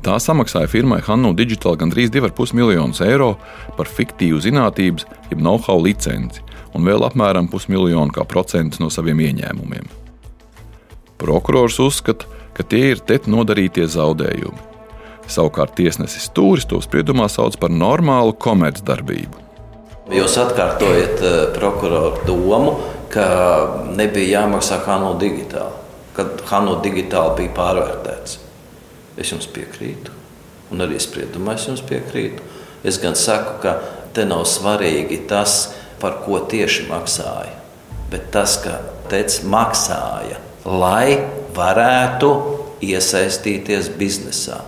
Tā 0.00 0.16
samaksāja 0.16 0.68
firmai 0.68 1.02
Hannu 1.04 1.34
Digital 1.36 1.76
gandrīz 1.76 2.08
2,5 2.08 2.54
miljonus 2.54 3.02
eiro 3.04 3.36
par 3.76 3.84
fiktīvu 3.84 4.40
zinātnības, 4.40 5.04
jeb 5.28 5.38
know-how 5.38 5.76
licenci, 5.76 6.40
un 6.74 6.86
vēl 6.86 7.04
apmēram 7.06 7.48
pusmiljonu 7.50 8.14
kā 8.14 8.24
procentus 8.28 8.80
no 8.82 8.90
saviem 8.92 9.20
ieņēmumiem. 9.26 9.88
Prokurors 11.20 11.78
uzskata, 11.82 12.28
ka 12.56 12.64
tie 12.64 12.92
ir 12.94 13.02
TET 13.04 13.28
nodarītie 13.30 13.86
zaudējumi. 13.90 14.68
Savukārt 15.30 15.76
tiesnesis 15.78 16.26
Stūris 16.30 16.66
to 16.66 16.80
spriedumā 16.82 17.28
sauc 17.30 17.58
par 17.60 17.70
normālu 17.70 18.34
komercdarbību. 18.34 19.46
Jūs 20.10 20.34
atkārtojat 20.42 21.20
uh, 21.22 21.34
prokuroru 21.54 22.24
domu, 22.26 22.72
ka 23.12 23.26
nebija 23.94 24.40
jāmaksā 24.40 24.80
Hanu 24.86 25.12
digitāli, 25.20 25.76
kad 26.16 26.42
Hanu 26.50 26.80
digitāli 26.82 27.44
bija 27.44 27.54
pārvērtēts. 27.58 28.40
Es 29.20 29.30
jums 29.30 29.46
piekrītu, 29.54 30.10
un 30.74 30.82
arī 30.82 30.98
spriedumā 31.02 31.54
es 31.58 31.68
jums 31.68 31.84
piekrītu. 31.86 32.42
Es 32.86 32.98
gan 33.02 33.14
saku, 33.18 33.58
ka 33.62 33.76
te 34.16 34.24
nav 34.26 34.46
svarīgi 34.48 35.20
tas, 35.30 35.76
par 36.00 36.20
ko 36.24 36.40
tieši 36.50 36.88
maksāja, 36.90 37.54
bet 38.10 38.30
tas, 38.34 38.56
ka 38.64 38.80
teica, 39.10 39.44
maksāja, 39.50 40.40
lai 40.64 41.20
varētu 41.56 42.30
iesaistīties 42.84 43.90
biznesā. 44.00 44.60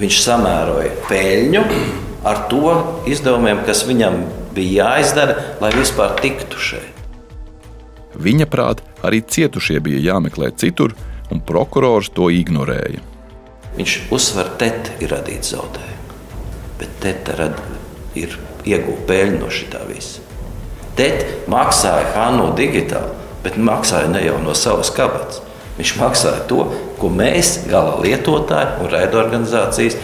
Viņš 0.00 0.20
samēroja 0.22 0.92
peļņu 1.08 1.64
ar 2.26 2.44
to 2.50 2.74
izdevumiem, 3.10 3.64
kas 3.66 3.82
viņam 3.88 4.22
bija 4.54 4.86
jāizdara, 4.94 5.36
lai 5.62 5.72
vispār 5.74 6.16
tiktu 6.20 6.60
šeit. 6.60 6.96
Viņa 8.20 8.46
prāt, 8.50 8.82
arī 9.06 9.22
cietušie 9.22 9.78
bija 9.82 10.00
jāmeklē 10.12 10.50
citur, 10.58 10.94
un 11.30 11.40
prokurors 11.46 12.10
to 12.12 12.28
ignorēja. 12.34 13.00
Viņš 13.76 13.96
uzsver, 14.12 14.50
ka 14.50 14.64
teta 14.64 14.96
ir 15.00 15.12
radīta 15.14 15.54
zaudējuma, 15.54 16.16
bet 16.80 16.96
teta 17.02 17.50
ir 18.18 18.34
iegūta 18.66 19.06
peļņa 19.08 19.38
no 19.38 19.52
šī 19.54 19.70
visa. 19.88 20.29
Tet 21.00 21.48
maksāja 21.48 22.10
Hanu 22.12 22.50
digitāli, 22.58 23.14
bet 23.40 23.56
maksāja 23.56 24.10
ne 24.12 24.20
jau 24.20 24.36
no 24.44 24.52
savas 24.52 24.90
kabatas. 24.92 25.40
Viņš 25.78 25.94
maksāja 25.96 26.42
to, 26.44 26.66
ko 27.00 27.08
mēs, 27.08 27.62
gala 27.70 27.94
lietotāji 28.04 28.82
un 28.84 28.90
raidorganizācijas, 28.92 29.96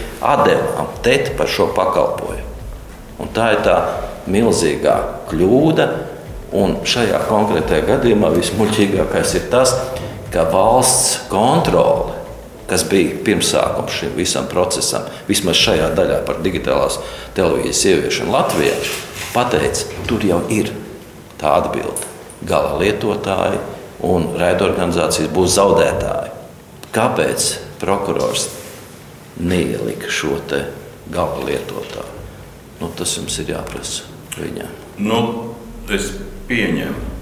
devām 0.46 0.88
TET 1.04 1.34
par 1.36 1.50
šo 1.52 1.68
pakalpojumu. 1.76 2.54
Un 3.20 3.28
tā 3.36 3.50
ir 3.58 3.60
tā 3.66 3.76
milzīgā 4.32 4.96
kļūda. 5.28 5.88
Un 6.56 6.78
šajā 6.88 7.18
konkrētajā 7.28 7.84
gadījumā 7.90 8.30
vismuļķīgākais 8.38 9.34
ir 9.36 9.50
tas, 9.52 9.74
ka 10.32 10.46
valsts 10.48 11.26
kontrole, 11.28 12.14
kas 12.70 12.86
bija 12.88 13.18
pirmsākums 13.26 13.98
šim 13.98 14.16
visam 14.16 14.48
procesam, 14.48 15.04
vismaz 15.28 15.60
šajā 15.60 15.90
daļā 15.98 16.22
par 16.24 16.40
digitālās 16.46 17.02
televīzijas 17.36 17.84
ieviešanu 17.92 18.32
Latvijā, 18.32 18.80
pateica, 19.34 19.90
tur 20.08 20.24
jau 20.24 20.40
ir 20.54 20.72
Tā 21.40 21.56
atbilde. 21.60 22.12
Gala 22.46 22.76
lietotāji 22.80 23.60
un 24.06 24.30
raidorganizācijas 24.40 25.32
būs 25.32 25.56
zaudētāji. 25.56 26.32
Kāpēc 26.96 27.48
prokurors 27.80 28.48
neielika 29.40 30.10
šo 30.12 30.38
gala 31.12 31.42
lietotāju? 31.44 32.12
Nu, 32.80 32.90
tas 32.96 33.16
jums 33.16 33.38
ir 33.40 33.54
jāprasa 33.54 34.04
viņam. 34.36 34.72
Nu, 35.00 35.20
es 35.92 36.12
pieņemu, 36.48 37.12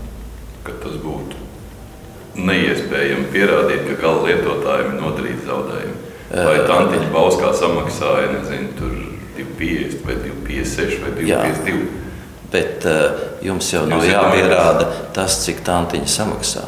ka 0.66 0.74
tas 0.82 0.96
būtu 1.02 1.42
neiespējami 2.34 3.28
pierādīt, 3.30 3.84
ka 3.86 4.00
gala 4.02 4.24
lietotājiem 4.28 4.88
ir 4.90 4.98
nodarīti 4.98 5.46
zaudējumi. 5.46 6.00
Vai 6.34 6.56
Tantiņa 6.66 7.10
Bauskā 7.14 7.52
samaksāja 7.54 8.32
nezinu, 8.32 8.72
250 9.36 10.06
vai 10.06 10.16
256 10.24 11.02
vai 11.04 11.12
252? 11.20 12.03
Bet 12.54 12.86
uh, 12.86 13.18
jums 13.42 13.72
jau 13.74 13.82
nav 13.90 14.06
jāpierāda 14.06 14.86
tas, 15.16 15.40
cik 15.42 15.64
tantiņa 15.66 16.10
samaksā. 16.14 16.64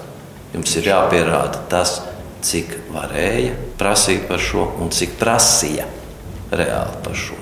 Jums 0.56 0.76
ir 0.80 0.90
jāpierāda 0.90 1.62
tas, 1.70 2.00
cik 2.46 2.74
varēja 2.94 3.54
prasīt 3.78 4.26
par 4.26 4.42
šo 4.42 4.68
un 4.82 4.90
cik 4.94 5.18
prasīja 5.20 5.86
reāli 6.50 7.02
par 7.06 7.18
šo. 7.18 7.36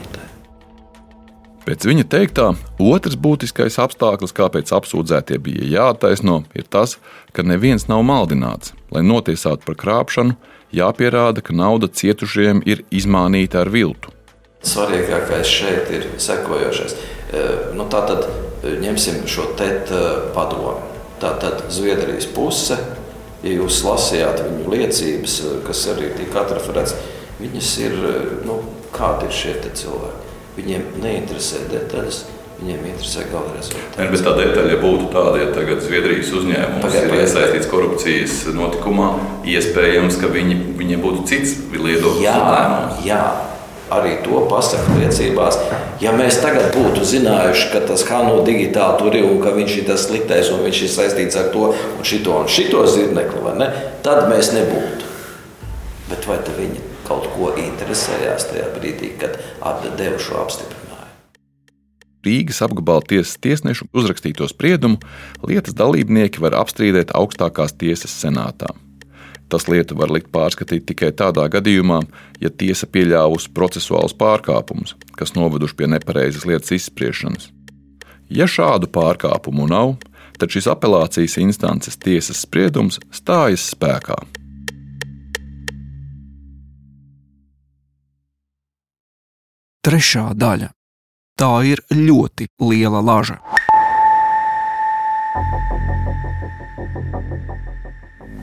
Pēc 1.64 1.86
viņa 1.88 2.04
teiktā, 2.12 2.50
otrs 2.76 3.16
būtiskais 3.16 3.78
apstākļus, 3.80 4.34
kāpēc 4.36 4.68
apsūdzētie 4.76 5.38
bija 5.40 5.64
jāattaisno, 5.72 6.42
ir 6.52 6.66
tas, 6.68 6.98
ka 7.32 7.40
neviens 7.40 7.86
nav 7.88 8.02
maldināts. 8.04 8.74
Lai 8.92 9.00
notiesātu 9.00 9.64
par 9.64 9.78
krāpšanu, 9.80 10.36
jāpierāda, 10.76 11.40
ka 11.40 11.56
nauda 11.56 11.88
cietušajiem 11.88 12.60
ir 12.68 12.84
izmānīta 12.92 13.62
ar 13.62 13.72
viltu. 13.72 14.12
Svarīgākais 14.64 15.48
šeit 15.48 15.88
ir 15.96 16.04
sekojošais. 16.20 16.98
Nu, 17.74 17.86
Tātad 17.90 18.26
ņemsim 18.82 19.24
šo 19.30 19.50
tetu 19.58 20.00
padomu. 20.36 20.76
Tātad 21.22 21.66
Zviedrijas 21.72 22.26
puse, 22.34 22.76
ja 23.44 23.56
jūs 23.56 23.80
lasījāt 23.86 24.42
viņu 24.44 24.72
liecības, 24.74 25.40
kas 25.66 25.84
arī 25.94 26.10
tika 26.18 26.42
atreferēts, 26.42 26.96
viņas 27.40 27.74
ir, 27.84 27.98
nu, 28.46 28.60
kādi 28.94 29.28
ir 29.30 29.36
šie 29.40 29.58
cilvēki. 29.66 30.32
Viņiem 30.54 30.88
neinteresē 31.02 31.64
detaļas, 31.70 32.24
Viņiem 32.54 32.84
interesē 32.86 33.24
gala 33.32 33.50
rezultāts. 33.56 33.96
Bet 33.98 34.20
tā 34.22 34.32
detaļa 34.38 34.76
būtu 34.78 35.08
tāda, 35.10 35.40
ja 35.42 35.46
tagad 35.52 35.80
Zviedrijas 35.82 36.30
uzņēmums 36.38 36.84
Pagad, 36.84 37.08
ir 37.08 37.22
iesaistīts 37.24 37.70
korupcijas 37.70 38.36
notikumā, 38.54 39.08
iespējams, 39.50 40.18
ka 40.22 40.30
viņi, 40.30 40.58
viņiem 40.78 41.02
būtu 41.02 41.24
cits 41.32 41.56
viedoklis. 41.72 42.22
Jā, 42.22 42.36
jā, 43.04 43.18
arī 43.92 44.16
to 44.24 44.44
pasaka 44.50 44.96
liecībās. 44.98 45.58
Ja 46.02 46.14
mēs 46.16 46.40
tagad 46.42 46.72
būtu 46.76 47.04
zinājuši, 47.08 47.70
ka 47.72 47.82
tas 47.88 48.04
Hano 48.08 48.40
digitāli 48.46 49.00
tur 49.00 49.16
ir 49.16 49.28
un 49.28 49.42
ka 49.42 49.54
viņš 49.56 49.76
ir 49.80 49.88
tas 49.90 50.06
sliktais 50.08 50.50
un 50.54 50.64
viņš 50.64 50.82
ir 50.86 50.94
saistīts 50.94 51.40
ar 51.40 51.50
to 51.54 51.72
un 51.74 52.06
šito 52.06 52.38
un 52.40 52.48
šito 52.48 52.84
zirnekli, 52.88 53.56
ne, 53.60 53.70
tad 54.06 54.28
mēs 54.32 54.54
nebūtu. 54.56 55.12
Bet 56.10 56.28
vai 56.28 56.38
viņi 56.44 56.80
kaut 57.08 57.28
ko 57.34 57.52
interesējās 57.60 58.48
tajā 58.50 58.70
brīdī, 58.76 59.14
kad 59.20 59.36
deva 59.98 60.20
šo 60.20 60.40
apstiprinājumu? 60.44 60.80
Rīgas 62.24 62.62
apgabala 62.64 63.04
tiesas 63.04 63.36
tiesnešu 63.44 63.90
uzrakstīto 63.92 64.48
spriedumu 64.48 64.96
lietas 65.44 65.76
dalībnieki 65.76 66.40
var 66.40 66.56
apstrīdēt 66.62 67.12
augstākās 67.16 67.76
tiesas 67.76 68.14
senātā. 68.16 68.72
Tas 69.54 69.68
lietu 69.70 69.94
var 69.94 70.10
likt 70.10 70.32
pārskatīt 70.34 70.82
tikai 70.88 71.12
tādā 71.14 71.44
gadījumā, 71.46 72.00
ja 72.42 72.50
tiesa 72.50 72.88
pieļāvusi 72.90 73.52
procesuālus 73.54 74.16
pārkāpumus, 74.18 74.96
kas 75.14 75.36
noveduši 75.38 75.78
pie 75.78 75.86
nepareizas 75.94 76.42
lietas 76.50 76.74
izspriešanas. 76.74 77.52
Ja 78.34 78.48
šādu 78.50 78.90
pārkāpumu 78.90 79.68
nav, 79.70 79.94
tad 80.42 80.50
šis 80.50 80.66
apelācijas 80.74 81.38
instances 81.38 82.00
tiesas 82.02 82.42
spriedums 82.42 82.98
stājas 83.14 83.70
spēkā. 83.76 84.18
Trešā 89.84 90.32
daļa 90.34 90.74
Tā 91.34 91.50
ir 91.66 91.80
ļoti 91.90 92.46
liela 92.62 93.00
laža. 93.02 93.40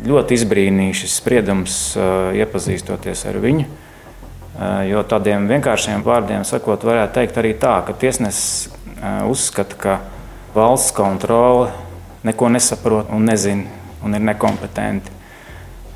Ļoti 0.02 0.34
izbrīnīja 0.40 0.96
šis 1.04 1.20
spriedums, 1.20 1.78
iepazīstoties 2.34 3.26
ar 3.30 3.38
viņu. 3.44 3.66
Jo 4.90 5.04
tādiem 5.08 5.46
vienkāršiem 5.50 6.02
vārdiem 6.06 6.46
sakot, 6.48 6.84
varētu 6.86 7.20
teikt 7.20 7.38
arī 7.38 7.54
tā, 7.58 7.76
ka 7.86 7.94
tiesnesis 7.98 8.72
uzskata, 9.30 9.78
ka 9.78 10.00
valsts 10.56 10.94
kontrole 10.98 11.70
neko 12.26 12.50
nesaprot 12.54 13.14
un 13.14 13.26
nezina 13.30 13.80
un 14.02 14.18
ir 14.18 14.24
nekompetenti. 14.26 15.14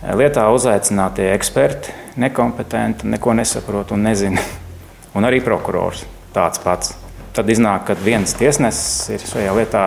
Lietā 0.05 0.45
uzaicinātie 0.53 1.31
eksperti 1.33 1.93
nekompetenti, 2.21 3.09
neko 3.09 3.33
nesaprot 3.37 3.93
un 3.95 4.05
nezina, 4.05 4.41
un 5.17 5.25
arī 5.25 5.41
prokurors 5.43 6.05
tāds 6.35 6.61
pats. 6.61 6.93
Tad 7.35 7.49
iznāk, 7.51 7.87
ka 7.89 7.97
viens 7.99 8.37
tiesnesis 8.37 9.09
ir 9.11 9.25
šajā 9.27 9.55
lietā 9.57 9.85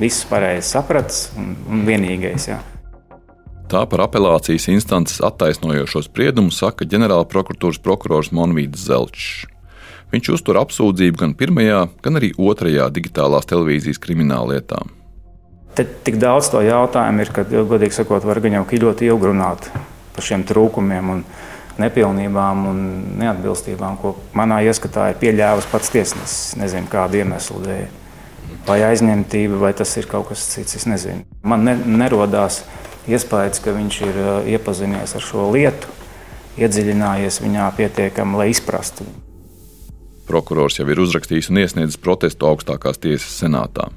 viss 0.00 0.26
pareizi 0.28 0.68
sapratis 0.74 1.30
un, 1.38 1.54
un 1.70 1.86
vienīgais. 1.86 2.50
Jā. 2.50 2.58
Tā 3.70 3.84
par 3.86 4.02
apelācijas 4.02 4.66
instances 4.72 5.20
attaisnojošo 5.22 6.02
spriedumu 6.08 6.50
saka 6.50 6.86
ģenerāla 6.90 7.28
prokuratūras 7.30 7.78
prokurors 7.84 8.32
Monvīds 8.34 8.82
Zelčs. 8.88 9.44
Viņš 10.10 10.32
uztur 10.34 10.58
apsūdzību 10.58 11.20
gan 11.20 11.36
pirmajā, 11.38 11.84
gan 12.02 12.18
arī 12.18 12.32
otrajā 12.34 12.88
digitālās 12.90 13.46
televīzijas 13.46 14.02
krimināllietā. 14.02 14.80
Te 15.78 15.84
tik 15.86 16.18
daudz 16.18 16.50
to 16.50 16.64
jautājumu 16.66 17.22
ir, 17.22 17.30
ka, 17.30 17.44
godīgi 17.46 17.94
sakot, 18.00 18.26
var 18.26 18.42
gan 18.42 18.58
jau 18.58 18.64
ļoti 18.66 19.06
ilgi 19.06 19.30
runāt 19.30 19.70
par 20.16 20.26
šiem 20.26 20.42
trūkumiem. 20.50 21.14
Un, 21.14 21.24
nepilnībām 21.80 22.66
un 22.68 22.80
neatbilstībām, 23.20 23.96
ko 24.02 24.14
manā 24.36 24.60
ieskatā 24.66 25.10
ir 25.12 25.20
pieļāvis 25.22 25.68
pats 25.70 25.92
tiesnesis. 25.94 26.56
Nezinu, 26.60 26.90
kādu 26.90 27.22
iemeslu 27.22 27.62
dēļ. 27.64 27.86
Vai 28.66 28.80
aizņemtība, 28.84 29.56
vai 29.62 29.70
tas 29.78 29.94
ir 29.96 30.08
kaut 30.10 30.28
kas 30.28 30.42
cits, 30.52 30.76
es 30.76 30.86
nezinu. 30.90 31.24
Man 31.46 31.64
ne, 31.64 31.76
nerodās 31.78 32.60
iespējas, 33.08 33.62
ka 33.64 33.72
viņš 33.76 34.00
ir 34.04 34.20
uh, 34.20 34.30
iepazinies 34.50 35.16
ar 35.16 35.24
šo 35.24 35.48
lietu, 35.54 35.88
iedziļinājies 36.60 37.40
viņā 37.44 37.70
pietiekami, 37.78 38.40
lai 38.40 38.50
izprastu. 38.52 39.06
Prokurors 40.28 40.76
jau 40.78 40.86
ir 40.90 41.00
uzrakstījis 41.02 41.50
un 41.50 41.62
iesniedzis 41.62 41.98
protestu 41.98 42.46
augstākās 42.50 43.00
tiesas 43.02 43.32
senātā. 43.40 43.88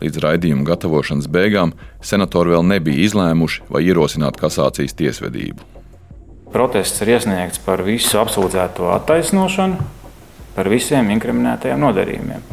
Līdz 0.00 0.20
raidījuma 0.24 0.64
gatavošanas 0.68 1.28
beigām 1.28 1.74
senatori 2.04 2.54
vēl 2.54 2.64
nebija 2.68 3.04
izlēmuši 3.06 3.66
vai 3.72 3.84
ierosināt 3.88 4.36
kasācijas 4.40 4.96
tiesvedību. 4.96 5.64
Protests 6.50 7.00
ir 7.04 7.14
iesniegts 7.14 7.60
par 7.62 7.84
visu 7.86 8.18
apsūdzēto 8.20 8.88
attaisnošanu, 8.96 9.76
par 10.56 10.68
visiem 10.72 11.12
inkriminētajiem 11.14 11.80
nodarījumiem. 11.84 12.48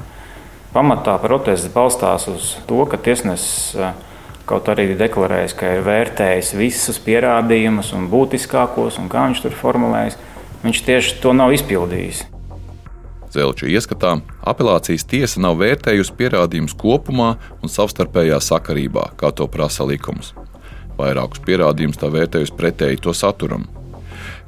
Pamatā 0.76 1.16
protests 1.24 1.72
balstās 1.74 2.28
uz 2.30 2.52
to, 2.70 2.84
ka 2.86 3.00
tiesnesis 3.02 3.74
eh, 3.80 3.96
kaut 4.48 4.70
arī 4.72 4.94
deklarējis, 4.98 5.56
ka 5.60 5.76
ir 5.76 5.84
vērtējis 5.86 6.54
visus 6.58 7.02
pierādījumus 7.04 7.92
un 7.98 8.08
būtiskākos, 8.12 9.00
un 9.02 9.12
kā 9.12 9.28
viņš 9.28 9.44
tur 9.44 9.56
formulējis, 9.60 10.18
viņš 10.64 10.82
tieši 10.88 11.16
to 11.24 11.36
nav 11.36 11.54
izpildījis. 11.56 12.24
Zelča 13.34 13.68
ieskatā 13.68 14.14
apelācijas 14.48 15.04
tiesa 15.06 15.42
nav 15.44 15.60
vērtējusi 15.60 16.16
pierādījumus 16.18 16.78
kopumā 16.80 17.34
un 17.60 17.72
savstarpējā 17.72 18.40
sakarībā, 18.42 19.10
kā 19.20 19.34
to 19.36 19.50
prasa 19.52 19.86
likums. 19.86 20.32
Vairākus 20.98 21.44
pierādījumus 21.46 22.00
tā 22.00 22.10
vērtējusi 22.14 22.56
pretēji 22.58 23.04
to 23.04 23.14
saturam. 23.14 23.68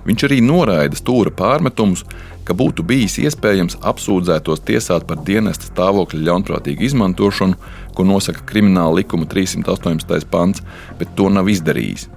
Viņš 0.08 0.26
arī 0.30 0.40
noraida 0.42 0.98
stūra 0.98 1.34
pārmetumus, 1.36 2.06
ka 2.50 2.56
būtu 2.58 2.82
bijis 2.90 3.20
iespējams 3.22 3.78
apsūdzētos 3.86 4.64
tiesāt 4.66 5.06
par 5.10 5.22
dienesta 5.26 5.70
stāvokļa 5.70 6.24
ļaunprātīgu 6.26 6.88
izmantošanu, 6.88 7.60
ko 7.94 8.06
nosaka 8.10 8.42
krimināla 8.50 9.04
likuma 9.04 9.30
318. 9.30 10.26
pants, 10.32 10.64
bet 10.98 11.14
to 11.16 11.30
nav 11.30 11.52
izdarījis. 11.54 12.08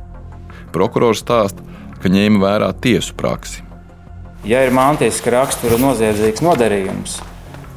Prokurors 0.73 1.21
stāsta, 1.21 1.61
ka 2.01 2.09
ņēma 2.09 2.40
vērā 2.40 2.71
tiesu 2.81 3.12
praksi. 3.18 3.61
Ja 4.49 4.64
ir 4.64 4.73
mantiska 4.75 5.37
rakstura 5.37 5.77
noziedzīgs 5.79 6.42
nodarījums, 6.42 7.18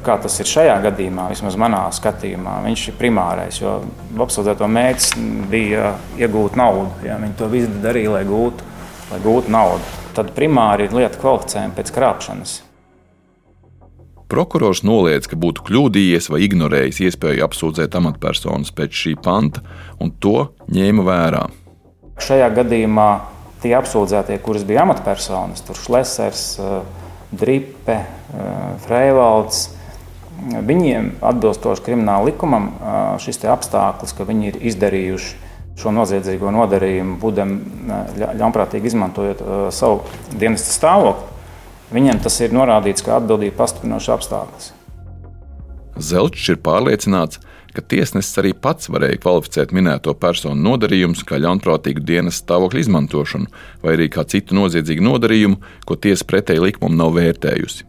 kā 0.06 0.16
tas 0.22 0.40
ir 0.40 0.48
šajā 0.48 0.78
gadījumā, 0.86 1.28
vismaz 1.34 1.58
manā 1.60 1.84
skatījumā, 1.94 2.56
viņš 2.64 2.86
ir 2.88 2.96
primārais. 2.98 3.60
Jo 3.60 3.82
apsūdzēto 4.24 4.66
mērķis 4.70 5.12
bija 5.52 5.92
iegūt 6.16 6.56
naudu. 6.58 6.88
Ja, 7.06 7.20
viņi 7.20 7.38
to 7.38 7.50
visu 7.52 7.84
darīja, 7.84 8.16
lai 8.16 8.24
gūtu 8.26 8.72
lai 9.10 9.20
gūtu 9.22 9.52
naudu. 9.52 9.94
Tad 10.16 10.32
primāri 10.32 10.86
ir 10.88 10.94
lieta 10.96 11.20
kvalificējuma 11.20 11.76
pēc 11.76 11.92
krāpšanas. 11.92 12.54
Prokurors 14.32 14.80
noliedz, 14.82 15.28
ka 15.30 15.36
būtu 15.38 15.62
kļūdījies 15.68 16.30
vai 16.32 16.40
ignorējis 16.46 17.02
iespēju 17.06 17.44
apsūdzēt 17.46 17.94
amatpersonas 17.94 18.72
pēc 18.74 18.96
šī 19.02 19.12
panta, 19.22 19.62
un 20.02 20.10
to 20.18 20.48
ņēma 20.72 21.04
vērā. 21.06 21.44
Šajā 22.26 22.48
gadījumā 22.56 23.10
tie 23.62 23.76
apsūdzētie, 23.78 24.40
kurus 24.42 24.64
bija 24.66 24.82
amatpersonas, 24.86 25.62
tur 25.68 25.78
Šlesers, 25.78 26.44
eh, 26.58 26.80
Dripe, 27.30 28.00
eh, 28.00 28.06
Freivalds, 28.86 29.68
viņiem 30.40 31.12
atbilstoši 31.20 31.84
krimināla 31.86 32.32
likumam 32.32 32.72
eh, 32.72 33.18
šis 33.22 33.44
apstākļus, 33.44 34.16
ka 34.16 34.26
viņi 34.26 34.52
ir 34.52 34.62
izdarījuši 34.72 35.45
šo 35.76 35.92
noziedzīgo 35.92 36.50
nodarījumu, 36.54 37.18
būdami 37.20 37.90
ļaunprātīgi 38.40 38.92
izmantojot 38.92 39.42
uh, 39.42 39.56
savu 39.74 40.02
dienesta 40.32 40.72
stāvokli, 40.72 41.34
viņiem 41.92 42.22
tas 42.24 42.40
ir 42.40 42.56
norādīts 42.56 43.04
kā 43.04 43.18
atbildība 43.20 43.60
pastiprinošs 43.60 44.12
apstākļus. 44.16 44.70
Zelčs 45.96 46.48
ir 46.52 46.58
pārliecināts, 46.64 47.40
ka 47.76 47.84
tiesnesis 47.84 48.38
arī 48.40 48.52
pats 48.56 48.88
varēja 48.92 49.20
kvalificēt 49.20 49.72
minēto 49.76 50.14
personu 50.16 50.56
nodarījumus 50.70 51.24
kā 51.28 51.40
ļaunprātīgu 51.44 52.04
dienas 52.08 52.40
stāvokļa 52.40 52.84
izmantošanu, 52.84 53.50
vai 53.82 53.96
arī 53.98 54.08
kā 54.12 54.24
citu 54.28 54.56
noziedzīgu 54.56 55.04
nodarījumu, 55.04 55.60
ko 55.88 55.98
tiesa 56.00 56.24
pretēji 56.28 56.64
likumam 56.68 56.96
nav 57.00 57.12
vērtējusi. 57.18 57.84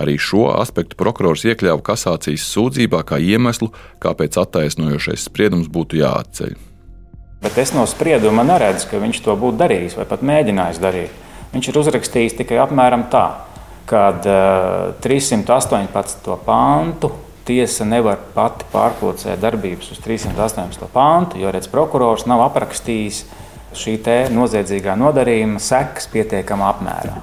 Arī 0.00 0.16
šo 0.18 0.48
aspektu 0.56 0.96
prokurors 0.98 1.44
iekļāva 1.44 1.82
kasācijas 1.84 2.46
sūdzībā 2.54 3.02
kā 3.06 3.20
iemeslu, 3.20 3.68
kāpēc 4.02 4.38
attaisnojošais 4.40 5.28
spriedums 5.28 5.68
būtu 5.70 6.00
jāatceļ. 6.00 6.69
Bet 7.40 7.56
es 7.58 7.72
no 7.72 7.86
sprieduma 7.88 8.44
neredzu, 8.44 8.90
ka 8.90 9.00
viņš 9.00 9.22
to 9.24 9.36
būtu 9.40 9.62
darījis 9.62 9.96
vai 9.96 10.04
pat 10.08 10.24
mēģinājis 10.26 10.80
darīt. 10.82 11.14
Viņš 11.54 11.70
ir 11.70 11.78
uzrakstījis 11.80 12.36
tikai 12.42 12.60
apmēram 12.62 13.06
tā, 13.10 13.24
ka 13.88 14.02
uh, 14.12 14.92
318. 15.02 16.36
pāntu 16.44 17.10
tiesa 17.48 17.86
nevar 17.88 18.20
pati 18.34 18.66
pārklācēt 18.70 19.40
darbības 19.42 19.94
uz 19.94 20.02
318. 20.04 20.84
pāntu, 20.92 21.40
jo 21.40 21.50
redz, 21.50 21.70
prokurors 21.72 22.26
nav 22.30 22.44
aprakstījis 22.50 23.24
šī 23.76 23.96
noziedzīgā 24.34 24.94
nodarījuma 24.98 25.62
sekas 25.62 26.10
pietiekamā 26.12 26.70
apmērā. 26.74 27.16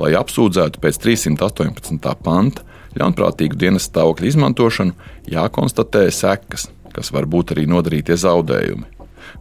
Lai 0.00 0.12
apsūdzētu 0.16 0.80
pēc 0.80 0.98
318. 1.00 2.00
panta 2.24 2.64
ļaunprātīgu 2.98 3.58
dienas 3.60 3.86
stāvokļa 3.86 4.30
izmantošanu, 4.32 4.96
jākonstatē 5.30 6.08
sekas, 6.10 6.66
kas 7.00 7.12
var 7.16 7.28
būt 7.30 7.54
arī 7.54 7.66
nodarītie 7.70 8.16
zaudējumi. 8.20 8.86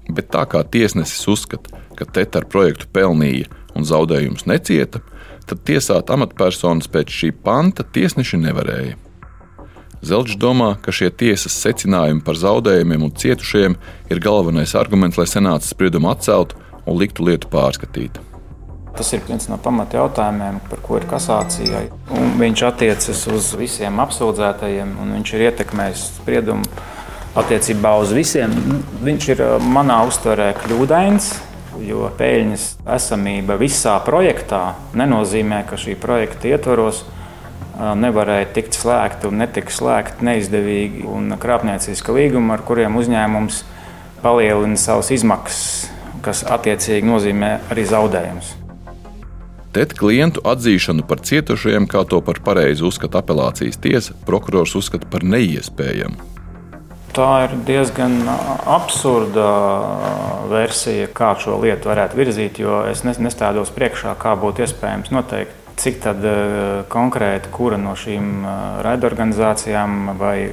Bet 0.10 0.32
tā 0.34 0.46
kā 0.50 0.64
tiesnesis 0.64 1.28
uzskata, 1.30 1.76
ka 2.00 2.08
Teta 2.08 2.42
ar 2.42 2.48
projektu 2.50 2.88
pelnīja 2.94 3.50
un 3.76 3.86
zaudējumus 3.88 4.48
necieta, 4.50 5.04
tad 5.50 5.62
tiesāt 5.68 6.12
amatpersonas 6.14 6.90
pēc 6.92 7.14
šī 7.14 7.32
panta 7.44 7.84
tiesneši 7.84 8.40
nevarēja. 8.42 8.98
Zelčs 10.06 10.38
domā, 10.40 10.78
ka 10.80 10.94
šie 10.96 11.10
tiesas 11.12 11.58
secinājumi 11.60 12.24
par 12.24 12.40
zaudējumiem 12.40 13.04
un 13.04 13.12
cietušajiem 13.12 13.76
ir 14.14 14.22
galvenais 14.24 14.76
arguments, 14.80 15.20
lai 15.20 15.28
senāts 15.28 15.74
spriedumu 15.74 16.14
atceltu 16.14 16.56
un 16.88 16.96
liktu 17.02 17.26
lietu 17.28 17.52
pārskatīt. 17.52 18.22
Tas 18.96 19.12
ir 19.14 19.22
viens 19.28 19.46
no 19.52 19.58
pamatjautājumiem, 19.62 20.62
par 20.72 20.80
ko 20.84 20.98
ir 21.00 21.06
kasācija. 21.10 21.84
Un 22.16 22.40
viņš 22.40 22.64
attiecas 22.68 23.26
uz 23.32 23.52
visiem 23.60 24.00
apsūdzētajiem, 24.04 24.96
un 25.04 25.14
viņš 25.18 25.36
ir 25.36 25.46
ietekmējis 25.50 26.06
spriedumu 26.22 26.88
attiecībā 27.38 27.94
uz 28.02 28.14
visiem. 28.16 28.54
Viņš 29.06 29.30
ir 29.36 29.46
manā 29.62 30.02
uztverē 30.10 30.52
kļūdains, 30.64 31.30
jo 31.86 32.10
peļņas 32.18 32.66
esamība 32.98 33.60
visā 33.60 33.96
projektā 34.06 34.74
nenozīmē, 34.98 35.64
ka 35.70 35.80
šī 35.80 35.96
projekta 36.00 36.50
ietvaros 36.54 37.04
nevarēja 37.80 38.50
tikt 38.56 38.76
slēgti 38.76 39.30
un 39.30 39.40
netika 39.40 39.72
slēgti 39.72 40.26
neizdevīgi 40.28 41.06
un 41.08 41.36
krāpnieciski 41.40 42.16
līgumi, 42.16 42.52
ar 42.56 42.64
kuriem 42.68 42.98
uzņēmums 43.00 43.62
palielina 44.24 44.80
savas 44.80 45.14
izmaksas, 45.16 45.92
kas 46.26 46.44
attiecīgi 46.44 47.08
nozīmē 47.08 47.54
arī 47.72 47.86
zaudējumus. 47.88 48.56
TET 49.70 49.94
klientu 49.94 50.42
atzīšanu 50.50 51.06
par 51.08 51.22
cietušajiem, 51.24 51.86
kā 51.88 52.02
to 52.10 52.20
par 52.26 52.42
pareizu 52.44 52.90
uzskata 52.90 53.22
apelācijas 53.22 53.78
tiesa, 53.80 54.18
prokurors 54.26 54.74
uzskata 54.76 55.08
par 55.08 55.24
neiespējamu. 55.24 56.39
Tā 57.16 57.30
ir 57.46 57.56
diezgan 57.66 58.20
absurda 58.70 59.48
versija, 60.52 61.08
kā 61.14 61.34
šo 61.42 61.58
lietu 61.64 61.90
varētu 61.90 62.20
virzīt, 62.20 62.60
jo 62.62 62.84
es 62.90 63.02
nestādos 63.08 63.72
priekšā, 63.74 64.14
kā 64.20 64.36
būtu 64.40 64.68
iespējams 64.68 65.10
noteikt 65.16 65.60
cik 65.80 66.02
tad 66.04 66.24
eh, 66.26 66.84
konkrēti 66.92 67.52
kura 67.54 67.80
no 67.80 67.96
šīm 67.98 68.44
raidorganizācijām 68.86 70.16
vai 70.20 70.52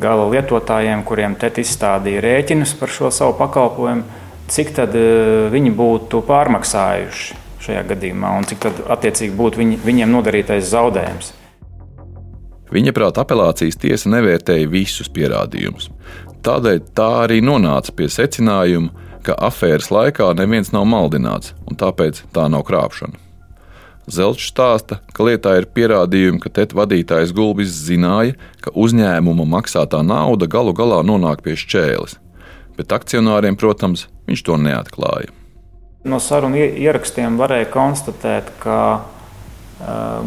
gala 0.00 0.28
lietotājiem, 0.30 1.02
kuriem 1.06 1.36
te 1.40 1.50
izstādīja 1.62 2.22
rēķinus 2.24 2.76
par 2.78 2.92
šo 2.92 3.10
savu 3.14 3.34
pakalpojumu, 3.40 4.04
cik 4.52 4.74
tad 4.76 4.96
eh, 4.98 5.48
viņi 5.52 5.74
būtu 5.76 6.22
pārmaksājuši 6.28 7.38
šajā 7.60 7.84
gadījumā 7.90 8.36
un 8.38 8.48
cik 8.48 8.64
tad 8.66 8.84
attiecīgi 8.96 9.36
būtu 9.36 9.60
viņi, 9.60 9.80
viņiem 9.84 10.16
nodarītais 10.16 10.68
zaudējums. 10.70 11.34
Viņa 12.70 12.94
prāt, 12.94 13.18
apelācijas 13.18 13.78
tiesa 13.82 14.10
nevērtēja 14.12 14.68
visus 14.70 15.10
pierādījumus. 15.10 15.88
Tādēļ 16.46 16.84
tā 16.96 17.08
arī 17.24 17.40
nonāca 17.44 17.92
pie 17.96 18.06
secinājuma, 18.08 18.92
ka 19.26 19.36
afēras 19.48 19.90
laikā 19.92 20.30
neviens 20.38 20.70
nav 20.72 20.86
maldināts, 20.88 21.52
un 21.68 21.76
tāpēc 21.80 22.22
tā 22.34 22.46
nav 22.52 22.64
krāpšana. 22.68 23.18
Zelčs 24.10 24.48
stāsta, 24.50 24.98
ka 25.14 25.26
lietā 25.26 25.52
ir 25.60 25.68
pierādījumi, 25.70 26.40
ka 26.42 26.50
TET 26.50 26.72
vadītājs 26.74 27.34
Gulbis 27.36 27.74
zināja, 27.84 28.34
ka 28.64 28.72
uzņēmuma 28.74 29.46
maksātā 29.46 30.00
nauda 30.02 30.48
galu 30.50 30.72
galā 30.74 31.02
nonāk 31.06 31.44
pie 31.44 31.54
šķēles, 31.60 32.16
bet 32.78 32.96
akcionāriem, 32.96 33.58
protams, 33.60 34.08
viņš 34.26 34.42
to 34.46 34.56
neatklāja. 34.58 35.30
No 36.08 36.16
sarunu 36.22 36.56
ierakstiem 36.56 37.36
varēja 37.38 37.68
konstatēt, 37.70 38.48
ka 38.62 38.78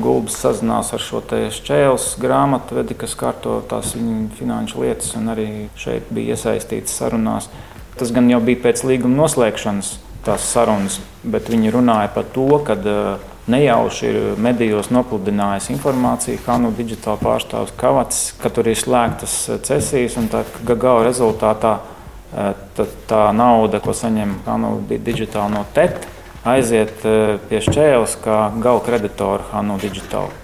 Gulbis 0.01 0.39
sazinās 0.41 0.93
ar 0.95 1.01
šo 1.03 1.21
šķēles 1.53 2.07
grāmatvedi, 2.21 2.95
kas 2.97 3.13
kārto 3.19 3.59
tās 3.69 3.93
viņa 3.93 4.31
finanšu 4.39 4.81
lietas, 4.81 5.11
un 5.19 5.29
arī 5.35 5.49
šeit 5.77 6.09
bija 6.09 6.33
iesaistīts 6.33 6.95
sarunās. 6.97 7.51
Tas 7.99 8.09
gan 8.11 8.31
jau 8.31 8.41
bija 8.41 8.63
pēc 8.63 8.81
līguma 8.89 9.21
noslēgšanas 9.21 9.93
tās 10.25 10.47
sarunas, 10.49 10.97
bet 11.23 11.51
viņi 11.53 11.75
runāja 11.75 12.09
par 12.15 12.25
to, 12.33 12.47
ka 12.65 12.73
uh, 12.79 13.29
nejauši 13.47 14.07
ir 14.07 14.19
medijos 14.39 14.89
nopludinājis 14.93 15.69
informāciju, 15.73 16.41
kā 16.45 16.55
no 16.61 16.71
digitāla 16.75 17.19
pārstāvs 17.19 17.73
Kavats, 17.79 18.21
ka 18.39 18.51
tur 18.53 18.69
ir 18.71 18.79
slēgtas 18.79 19.35
eh, 19.49 19.59
cesijas 19.67 20.15
un 20.21 20.29
tā 20.31 20.45
gala 20.63 21.03
rezultātā 21.09 21.73
eh, 21.79 22.53
tā, 22.77 22.87
tā 23.09 23.23
nauda, 23.35 23.81
ko 23.83 23.95
saņem 23.95 24.37
Hanu 24.47 24.77
digitāli 24.87 25.57
no 25.57 25.65
TET, 25.75 26.07
aiziet 26.47 27.05
eh, 27.07 27.35
pie 27.49 27.63
šķēles 27.63 28.17
kā 28.23 28.37
gala 28.63 28.83
kreditora 28.85 29.47
Hanu 29.51 29.79
digitāli. 29.81 30.41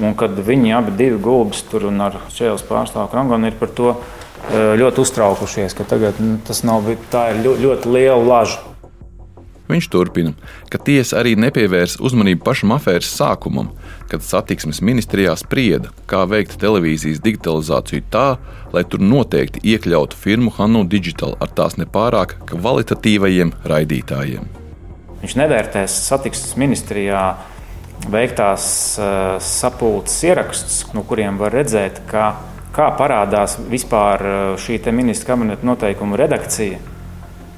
Un 0.00 0.16
kad 0.16 0.32
viņi 0.32 0.72
abi 0.72 0.96
divi 0.96 1.20
gulbis 1.20 1.66
tur 1.68 1.90
un 1.90 2.00
ar 2.00 2.16
šķēles 2.32 2.64
pārstāvu 2.68 3.10
Krangonu 3.12 3.50
ir 3.50 3.56
par 3.60 3.72
to 3.76 3.94
ļoti 4.50 4.98
uztraukušies, 5.04 5.76
ka 5.78 5.84
tagad 5.86 6.16
nu, 6.18 6.34
tas 6.42 6.64
nav, 6.66 6.88
tā 7.12 7.28
ir 7.30 7.44
ļoti, 7.44 7.62
ļoti 7.62 7.92
liela 7.94 8.24
laža. 8.26 8.72
Viņš 9.72 9.88
turpina, 9.88 10.32
ka 10.68 10.80
tiesa 10.82 11.20
arī 11.22 11.32
nepievērs 11.40 11.96
uzmanību 12.04 12.44
pašam 12.44 12.74
afēras 12.76 13.12
sākumam, 13.16 13.70
kad 14.10 14.24
satiksmes 14.26 14.82
ministrijā 14.84 15.32
sprieda, 15.40 15.92
kā 16.10 16.24
veikt 16.28 16.58
televīzijas 16.60 17.22
digitalizāciju 17.24 18.04
tā, 18.12 18.26
lai 18.74 18.84
tur 18.84 19.04
noteikti 19.04 19.62
iekļautu 19.74 20.18
firmu 20.18 20.52
Hanu 20.58 20.84
Digital 20.84 21.38
ar 21.40 21.54
tās 21.56 21.78
nepārāk 21.80 22.36
kvalitatīvajiem 22.50 23.54
raidītājiem. 23.72 24.61
Viņš 25.22 25.36
nevērtēs 25.38 25.98
satiksmes 26.08 26.56
ministrijā 26.58 27.24
veiktās 28.10 28.64
uh, 28.98 29.36
sapulces 29.42 30.16
ierakstus, 30.26 30.80
no 30.96 31.04
kuriem 31.06 31.38
var 31.38 31.54
redzēt, 31.54 32.02
ka, 32.10 32.32
kā 32.74 32.88
parādās 32.98 33.54
vispār 33.70 34.26
uh, 34.26 34.40
šī 34.58 34.80
ministra 34.90 35.34
kabineta 35.34 35.66
noteikumu 35.66 36.18
redakcija 36.18 36.80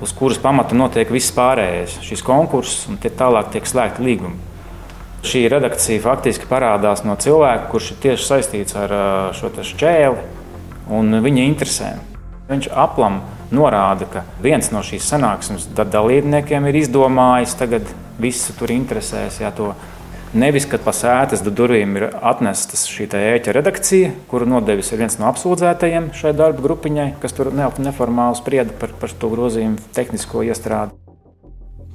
uz 0.04 0.12
kuras 0.12 0.38
pamata 0.42 0.76
notiek 0.76 1.08
viss 1.12 1.32
pārējais, 1.34 1.98
šis 2.04 2.22
konkurss, 2.24 2.84
un 2.90 2.98
tālāk 3.00 3.52
tiek 3.54 3.68
slēgti 3.68 4.04
līgumi. 4.04 4.52
Šī 5.24 5.46
redakcija 5.48 6.02
faktiski 6.04 6.48
parādās 6.50 7.04
no 7.06 7.16
cilvēka, 7.16 7.70
kurš 7.72 7.94
ir 7.94 8.00
tieši 8.02 8.26
saistīts 8.26 8.76
ar 8.76 8.92
šo 9.36 9.48
šķēli 9.48 10.26
un 10.92 11.20
viņa 11.24 11.46
interesēm. 11.48 12.02
Viņš 12.50 12.68
aplam 12.76 13.22
norāda, 13.54 14.08
ka 14.10 14.24
viens 14.42 14.70
no 14.74 14.82
šīs 14.84 15.06
sanāksmes 15.14 15.68
dalībniekiem 15.78 16.68
ir 16.70 16.82
izdomājis 16.84 17.56
tagad 17.58 17.88
visu 18.20 18.54
tur 18.58 18.74
interesēs, 18.74 19.40
ja 19.42 19.54
to 19.54 19.72
Nevis, 20.34 20.64
kad 20.66 20.82
pa 20.82 20.90
sēdes 20.90 21.44
durvīm 21.46 21.92
ir 21.94 22.08
atnestas 22.10 22.88
šī 22.90 23.04
ēķa 23.14 23.52
redakcija, 23.54 24.08
kuru 24.26 24.48
nodevis 24.50 24.90
viens 24.98 25.14
no 25.20 25.28
apsūdzētajiem 25.28 26.08
šai 26.18 26.32
darba 26.34 26.64
grupiņai, 26.64 27.12
kas 27.22 27.36
tur 27.36 27.52
neformāli 27.54 28.40
sprieda 28.40 28.74
par, 28.80 28.90
par 28.98 29.14
to 29.14 29.30
grozījumu 29.30 29.78
tehnisko 29.94 30.42
iestrādi. 30.48 30.98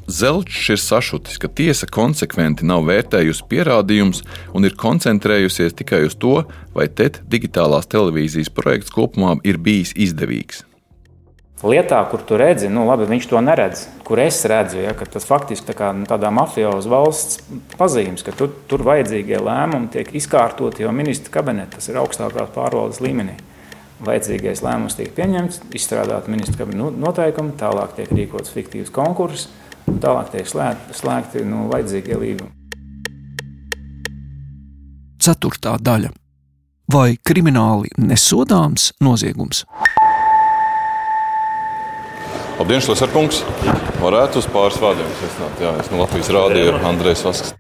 Zelčs 0.08 0.72
ir 0.72 0.80
sašutis, 0.80 1.36
ka 1.36 1.52
tiesa 1.52 1.90
konsekventi 1.92 2.64
nav 2.66 2.88
vērtējusi 2.88 3.44
pierādījumus 3.52 4.24
un 4.56 4.70
ir 4.72 4.80
koncentrējusies 4.80 5.76
tikai 5.84 6.06
uz 6.08 6.16
to, 6.16 6.40
vai 6.74 6.88
TET 6.88 7.20
digitālās 7.28 7.92
televīzijas 7.92 8.56
projekts 8.56 8.96
kopumā 8.96 9.36
ir 9.44 9.60
bijis 9.60 9.92
izdevīgs 10.00 10.64
lietā, 11.66 12.00
kur 12.10 12.22
tu 12.24 12.38
redzi, 12.40 12.70
nu, 12.72 12.86
labi, 12.88 13.08
viņš 13.10 13.28
to 13.32 13.42
neredz, 13.44 13.84
kur 14.08 14.22
es 14.24 14.40
redzu, 14.48 14.80
ja, 14.84 14.94
ka 14.96 15.08
tas 15.10 15.28
faktiski 15.28 15.68
tā 15.68 15.76
kā 15.76 15.92
nu, 15.96 16.08
tādā 16.08 16.32
mafioza 16.32 16.92
valsts 16.92 17.42
pazīmes, 17.80 18.24
ka 18.24 18.34
tur, 18.36 18.54
tur 18.70 18.86
vajadzīgie 18.88 19.42
lēmumi 19.44 19.92
tiek 19.94 20.14
izkārtoti 20.16 20.86
jau 20.86 20.94
ministra 20.96 21.34
kabinetā, 21.40 21.78
tas 21.78 21.92
ir 21.92 22.00
augstākās 22.00 22.54
pārvaldes 22.56 23.02
līmenī. 23.04 23.36
Vajadzīgais 24.08 24.62
lēmums 24.64 24.96
tiek 24.96 25.12
pieņemts, 25.18 25.60
izstrādāta 25.76 26.32
ministra 26.32 26.62
kabineta 26.62 27.04
noteikumi, 27.04 27.58
tālāk 27.60 27.98
tiek 27.98 28.14
rīkots 28.16 28.54
fiktīvs 28.56 28.94
konkurss, 28.96 29.50
tālāk 29.90 30.32
tiek 30.32 30.48
slēgti, 30.48 30.96
slēgti 30.96 31.44
nu, 31.44 31.68
vajadzīgie 31.74 32.22
līgumi. 32.24 32.56
Ceturtā 35.20 35.76
daļa. 35.84 36.14
Vai 36.90 37.20
krimināli 37.22 37.92
nesodāms 38.02 38.94
noziegums? 39.04 39.66
Labdien, 42.60 42.82
Šlesarkungs! 42.84 43.38
Varētu 44.02 44.42
uz 44.42 44.48
pāris 44.52 44.76
vārdiem 44.84 45.08
secināt, 45.16 45.62
jā, 45.64 45.70
es 45.80 45.88
no 45.94 46.02
Latvijas 46.02 46.28
rādīju 46.36 46.74
Andrejs 46.90 47.22
Vasks. 47.24 47.54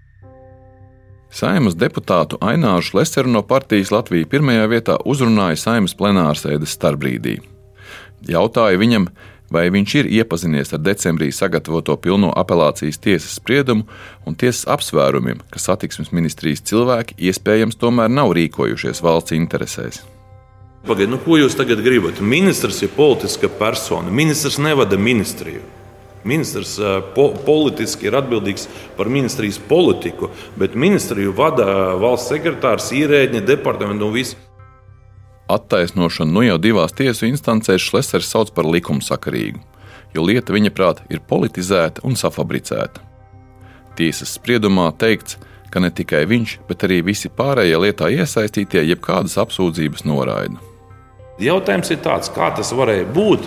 Saimas 1.32 1.78
deputātu 1.80 2.36
Aināšu 2.44 2.98
Leseru 2.98 3.32
no 3.32 3.40
partijas 3.48 3.94
Latvija 3.96 4.28
pirmajā 4.28 4.66
vietā 4.68 4.98
uzrunāja 5.08 5.56
Saimas 5.62 5.96
plenārsēdes 5.96 6.76
starpbrīdī. 6.76 7.38
Jautāja 8.28 8.82
viņam, 8.82 9.08
vai 9.48 9.70
viņš 9.72 9.98
ir 10.02 10.12
iepazinies 10.20 10.76
ar 10.76 10.84
decembrī 10.84 11.32
sagatavoto 11.32 11.96
pilno 11.96 12.36
apelācijas 12.36 13.00
tiesas 13.00 13.40
spriedumu 13.40 13.88
un 14.28 14.36
tiesas 14.36 14.68
apsvērumiem, 14.68 15.40
ka 15.48 15.64
satiksmes 15.64 16.12
ministrijas 16.12 16.68
cilvēki 16.68 17.22
iespējams 17.32 17.80
tomēr 17.80 18.12
nav 18.12 18.36
rīkojušies 18.36 19.00
valsts 19.06 19.40
interesēs. 19.40 20.04
Pagaidiet, 20.88 21.12
nu, 21.12 21.20
ko 21.20 21.36
jūs 21.36 21.58
tagad 21.60 21.82
gribat? 21.84 22.22
Ministrs 22.24 22.80
ir 22.86 22.94
politiska 22.96 23.50
persona. 23.60 24.12
Ministrs 24.12 24.58
nevada 24.64 24.98
ministriju. 24.98 25.62
Ministrs 26.24 26.78
po 27.16 27.30
politiski 27.46 28.10
ir 28.10 28.16
atbildīgs 28.20 28.68
par 28.98 29.08
ministrijas 29.12 29.60
politiku, 29.70 30.30
bet 30.60 30.76
ministriju 30.76 31.32
vada 31.36 31.66
valsts 32.00 32.32
sekretārs, 32.34 32.92
ierēģi, 32.96 33.44
departamenti 33.48 34.08
un 34.08 34.16
visi. 34.16 34.40
Attaisnošanu 35.50 36.36
nu 36.36 36.44
jau 36.46 36.58
divās 36.62 36.94
tiesu 36.94 37.26
instancēs 37.26 37.88
Šlesers 37.88 38.30
sauc 38.30 38.52
par 38.54 38.68
likumsakarīgu, 38.70 39.62
jo 40.14 40.26
lieta 40.28 40.54
viņa 40.54 40.74
prāt 40.76 41.04
ir 41.10 41.24
politizēta 41.26 42.04
un 42.06 42.20
safabricēta. 42.20 43.02
Tiesas 43.98 44.36
spriedumā 44.38 44.92
teikts, 45.00 45.40
ka 45.72 45.82
ne 45.82 45.90
tikai 45.92 46.26
viņš, 46.30 46.60
bet 46.70 46.86
arī 46.86 47.02
visi 47.06 47.32
pārējie 47.32 47.80
lietā 47.82 48.12
iesaistītie 48.14 48.84
jebkādas 48.92 49.40
apsūdzības 49.42 50.06
noraida. 50.06 50.69
Jautājums 51.40 51.88
ir 51.94 52.02
tāds, 52.04 52.28
kā 52.36 52.50
tas 52.52 52.74
varēja 52.76 53.06
būt, 53.16 53.46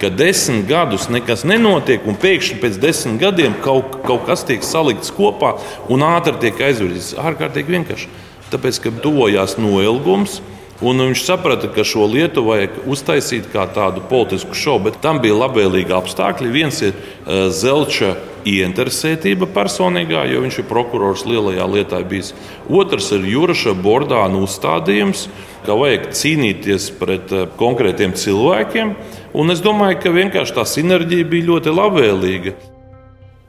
ka 0.00 0.08
desmit 0.10 0.64
gadus 0.66 1.06
nekas 1.12 1.44
nenotiek, 1.46 2.02
un 2.08 2.16
pēkšņi 2.18 2.56
pēc 2.58 2.78
desmit 2.82 3.20
gadiem 3.22 3.54
kaut, 3.62 4.00
kaut 4.06 4.24
kas 4.26 4.42
tiek 4.48 4.64
salikts 4.66 5.12
kopā 5.14 5.52
un 5.92 6.02
ātri 6.02 6.34
tiek 6.42 6.62
aizvirzīts. 6.70 7.12
Ārkārtīgi 7.20 7.76
vienkārši. 7.76 8.10
Tāpēc, 8.50 8.80
ka 8.82 8.92
tuvojās 9.04 9.54
noilgums. 9.62 10.40
Un 10.80 11.02
viņš 11.04 11.22
saprata, 11.26 11.68
ka 11.68 11.84
šo 11.84 12.06
lietu 12.08 12.40
vajag 12.46 12.78
uztaisīt 12.88 13.50
kā 13.52 13.66
tādu 13.74 14.00
politisku 14.08 14.56
šovu, 14.56 14.86
bet 14.88 15.02
tam 15.04 15.18
bija 15.20 15.36
labvēlīgi 15.42 15.92
apstākļi. 15.92 16.48
Viens 16.54 16.80
ir 16.80 16.94
uh, 16.94 17.50
Zelča 17.52 18.14
ieinteresētība 18.48 19.50
personīgā, 19.52 20.24
jo 20.32 20.40
viņš 20.40 20.62
ir 20.62 20.68
prokurors 20.70 21.26
lielajā 21.28 21.68
lietā 21.68 22.00
bijis. 22.08 22.32
Otrs 22.72 23.10
ir 23.12 23.28
Juraša 23.28 23.76
Bordāna 23.76 24.40
uzstādījums, 24.40 25.26
ka 25.68 25.76
vajag 25.76 26.08
cīnīties 26.16 26.88
pret 26.96 27.36
uh, 27.36 27.44
konkrētiem 27.60 28.16
cilvēkiem. 28.16 28.96
Un 29.36 29.52
es 29.52 29.60
domāju, 29.60 30.00
ka 30.00 30.16
vienkārši 30.16 30.56
tā 30.56 30.64
sinerģija 30.64 31.28
bija 31.28 31.50
ļoti 31.52 31.76
labvēlīga. 31.76 32.56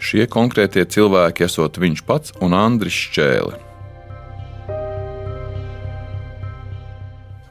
Šie 0.01 0.27
konkrētie 0.27 0.83
cilvēki 0.83 1.47
esot 1.47 1.79
viņš 1.79 2.03
pats 2.03 2.41
un 2.43 2.57
Andris 2.57 3.05
Čēlis. 3.15 3.70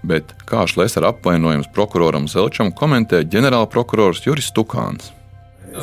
Bet 0.07 0.35
kā 0.49 0.67
Šlesera 0.71 1.13
apvainojums 1.15 1.71
prokuroram 1.75 2.29
Zelčam 2.29 2.73
komentē 2.77 3.23
ģenerālprokurors 3.25 4.25
Juris 4.27 4.53
Tukāns. 4.57 5.13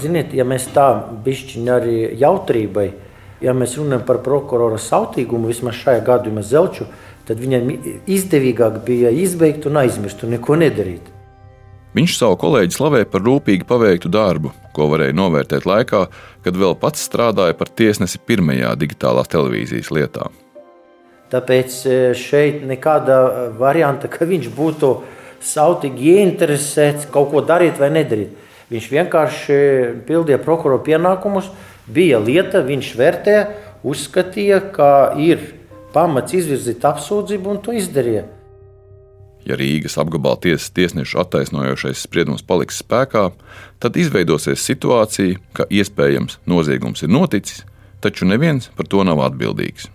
Ziniet, 0.01 0.33
ja 0.35 0.43
mēs 0.47 0.67
tā 0.75 0.87
bišķiņi 1.23 1.71
arī 1.71 1.97
jautrībai, 2.19 2.87
ja 3.43 3.53
mēs 3.55 3.77
runājam 3.79 4.03
par 4.07 4.21
prokurora 4.25 4.79
sautīgumu, 4.81 5.51
vismaz 5.51 5.77
šajā 5.79 6.01
gadījumā 6.07 6.43
Zelču, 6.43 6.89
tad 7.27 7.39
viņam 7.39 7.69
izdevīgāk 8.07 8.81
bija 8.87 9.11
izbeigt 9.13 9.67
un 9.69 9.79
aizmirst 9.83 10.23
un 10.23 10.35
neko 10.35 10.57
nedarīt. 10.59 11.13
Viņš 11.97 12.17
savu 12.19 12.35
kolēģi 12.41 12.75
slavē 12.75 13.05
par 13.09 13.23
rūpīgi 13.25 13.65
paveiktu 13.65 14.11
darbu, 14.13 14.51
ko 14.75 14.89
varēja 14.91 15.15
novērtēt 15.17 15.65
laikā, 15.65 16.03
kad 16.45 16.59
vēl 16.59 16.75
pats 16.77 17.07
strādāja 17.07 17.55
par 17.57 17.71
tiesnesi 17.73 18.19
pirmajā 18.21 18.75
digitālās 18.77 19.31
televīzijas 19.31 19.89
lietā. 19.95 20.27
Tāpēc 21.31 21.77
e, 21.83 21.95
šeit 22.15 22.63
nekāda 22.67 23.51
varianta, 23.59 24.09
ka 24.13 24.27
viņš 24.27 24.51
būtu 24.55 24.91
sautīgi 25.43 26.13
ieinteresēts 26.17 27.09
kaut 27.13 27.31
ko 27.33 27.43
darīt 27.45 27.79
vai 27.81 27.91
nedarīt. 27.93 28.45
Viņš 28.67 28.87
vienkārši 28.91 29.57
pildīja 30.07 30.41
prokuroru 30.43 30.81
pienākumus, 30.83 31.47
bija 31.87 32.19
lieta, 32.19 32.59
viņš 32.67 32.89
vērtē, 32.99 33.35
uzskatīja, 33.87 34.59
ka 34.75 34.89
ir 35.23 35.53
pamats 35.95 36.35
izvirzīt 36.35 36.83
apsūdzību 36.83 37.53
un 37.53 37.61
to 37.63 37.75
izdarīja. 37.77 38.25
Ja 39.47 39.55
Rīgas 39.55 39.95
apgabala 40.01 40.35
tiesas 40.43 40.73
tiesnešu 40.75 41.21
attaisnojošais 41.21 42.01
spriedums 42.03 42.43
paliks 42.43 42.81
spēkā, 42.83 43.29
tad 43.79 43.95
izveidosies 43.95 44.65
situācija, 44.67 45.39
ka 45.55 45.69
iespējams 45.71 46.41
noziegums 46.49 47.05
ir 47.07 47.13
noticis, 47.15 47.63
taču 48.03 48.27
neviens 48.27 48.67
par 48.75 48.91
to 48.91 49.07
nav 49.07 49.23
atbildīgs. 49.29 49.87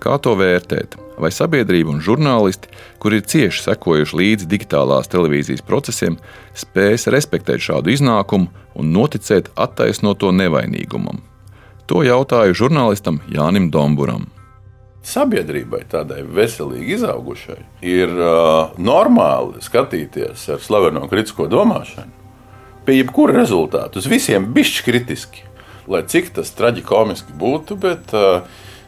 Kā 0.00 0.16
to 0.16 0.32
vērtēt? 0.38 0.96
Vai 1.20 1.28
sabiedrība 1.28 1.92
un 1.92 2.00
žurnālisti, 2.00 2.70
kuri 3.02 3.20
ir 3.20 3.26
cieši 3.28 3.66
sekojuši 3.66 4.16
līdzi 4.16 4.48
digitālās 4.48 5.10
televīzijas 5.12 5.60
procesiem, 5.66 6.16
spēs 6.56 7.04
respektēt 7.12 7.60
šādu 7.60 7.92
iznākumu 7.92 8.48
un 8.80 8.94
noticēt 8.94 9.50
attaisnoto 9.60 10.32
nevainīgumam? 10.32 11.20
To 11.90 12.00
jautāju 12.06 12.56
žurnālistam 12.56 13.20
Jānim 13.28 13.68
Domburam. 13.74 14.30
Sabiedrībai 15.04 15.82
tādai 15.90 16.22
veselīgi 16.24 16.96
izaugušai 16.96 17.58
ir 17.84 18.10
uh, 18.14 18.72
normāli 18.80 19.60
skatīties 19.64 20.46
ar 20.54 20.64
slaveno 20.64 21.06
kritisko 21.12 21.48
domāšanu 21.50 22.16
pie 22.86 23.00
jebkura 23.00 23.36
rezultāta. 23.36 24.00
Uz 24.00 24.08
visiem 24.08 24.48
bišķi 24.54 24.84
kritiski, 24.86 25.44
lai 25.90 26.04
cik 26.08 26.32
tas 26.36 26.52
traģiski 26.56 27.36
būtu, 27.36 27.76
bet 27.80 28.12
uh, 28.16 28.44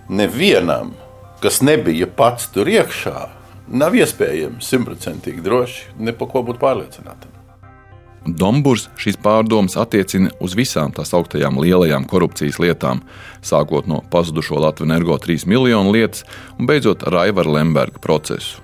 nevienam 0.08 0.94
kas 1.42 1.60
nebija 1.64 2.06
pats 2.06 2.48
tur 2.54 2.70
iekšā, 2.70 3.26
nav 3.72 3.96
iespējams 3.98 4.68
simtprocentīgi 4.72 5.42
droši 5.44 5.94
ne 5.98 6.14
par 6.16 6.30
ko 6.30 6.44
būt 6.46 6.60
pārliecinātam. 6.62 7.30
Dombūrs 8.22 8.84
šīs 9.02 9.16
pārdomas 9.18 9.74
attiecina 9.80 10.30
uz 10.38 10.54
visām 10.54 10.92
tās 10.94 11.10
augtajām 11.16 11.58
lielajām 11.58 12.04
korupcijas 12.06 12.60
lietām, 12.62 13.00
sākot 13.42 13.88
no 13.90 13.98
pazudušo 14.12 14.60
Latvijas 14.62 14.86
energo 14.86 15.16
3 15.18 15.48
miljonu 15.50 15.90
lietas 15.90 16.22
un 16.54 16.70
beidzot 16.70 17.02
ar 17.10 17.24
Aivara 17.24 17.58
Lemberga 17.58 17.98
procesu. 17.98 18.62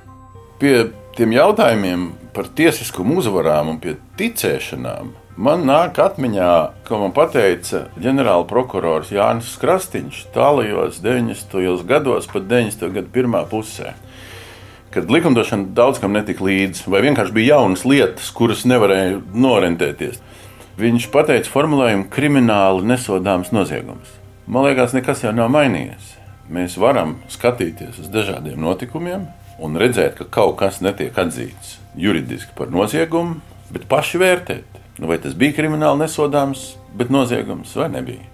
Pie 0.63 0.93
tiem 1.19 1.35
jautājumiem 1.35 2.13
par 2.35 2.47
tiesiskumu 2.55 3.19
uzvarām 3.19 3.75
un 3.75 3.81
pie 3.83 3.97
ticēšanām 4.21 5.11
Man 5.39 5.69
nāk 5.69 5.95
atmiņā, 6.03 6.53
ko 6.83 6.99
man 6.99 7.13
teica 7.31 7.85
ģenerāla 8.03 8.43
prokurors 8.51 9.13
Jānis 9.15 9.53
Krastīņš 9.63 10.25
tālajos 10.35 10.97
90. 10.99 11.85
gados, 11.87 12.25
pat 12.27 12.49
90. 12.51 12.89
gadu 12.97 13.13
pirmā 13.15 13.45
pusē. 13.47 13.93
Kad 14.91 15.13
likumdošana 15.15 15.69
daudz 15.79 16.01
kam 16.03 16.17
netika 16.17 16.43
līdzi, 16.43 16.89
vai 16.91 17.05
vienkārši 17.05 17.37
bija 17.37 17.53
jaunas 17.53 17.85
lietas, 17.87 18.33
kuras 18.35 18.65
nevarēja 18.67 19.21
norentēties. 19.31 20.19
Viņš 20.83 21.07
teica 21.15 21.53
formulējumu 21.53 22.09
krimināli 22.11 22.89
nesodāms 22.91 23.53
noziegums. 23.55 24.11
Man 24.51 24.67
liekas, 24.67 24.97
nekas 24.97 25.23
jau 25.23 25.31
nav 25.37 25.53
mainījies. 25.55 26.17
Mēs 26.51 26.75
varam 26.83 27.15
skatīties 27.31 28.03
uz 28.03 28.11
dažādiem 28.11 28.59
notikumiem 28.59 29.31
un 29.63 29.79
redzēt, 29.79 30.19
ka 30.19 30.27
kaut 30.27 30.59
kas 30.65 30.83
netiek 30.83 31.15
atzīts 31.15 31.79
juridiski 31.95 32.59
par 32.59 32.75
noziegumu, 32.75 33.39
bet 33.71 33.87
paši 33.87 34.19
vērtēt 34.19 34.79
vai 35.07 35.21
tas 35.23 35.37
bija 35.39 35.55
krimināli 35.61 36.03
nesodāms, 36.03 36.73
bet 36.99 37.13
noziegums 37.15 37.77
vai 37.79 37.89
nebija? 37.95 38.27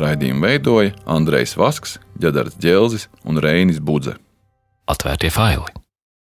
Raidījumu 0.00 0.42
veidoja 0.42 0.96
Andrejs 1.06 1.54
Vasks, 1.60 1.98
Džedars 2.18 2.56
Dželzis 2.58 3.08
un 3.24 3.38
Reinis 3.38 3.78
Budze. 3.78 4.16
Atvērtie 4.90 5.30
faili! 5.30 5.83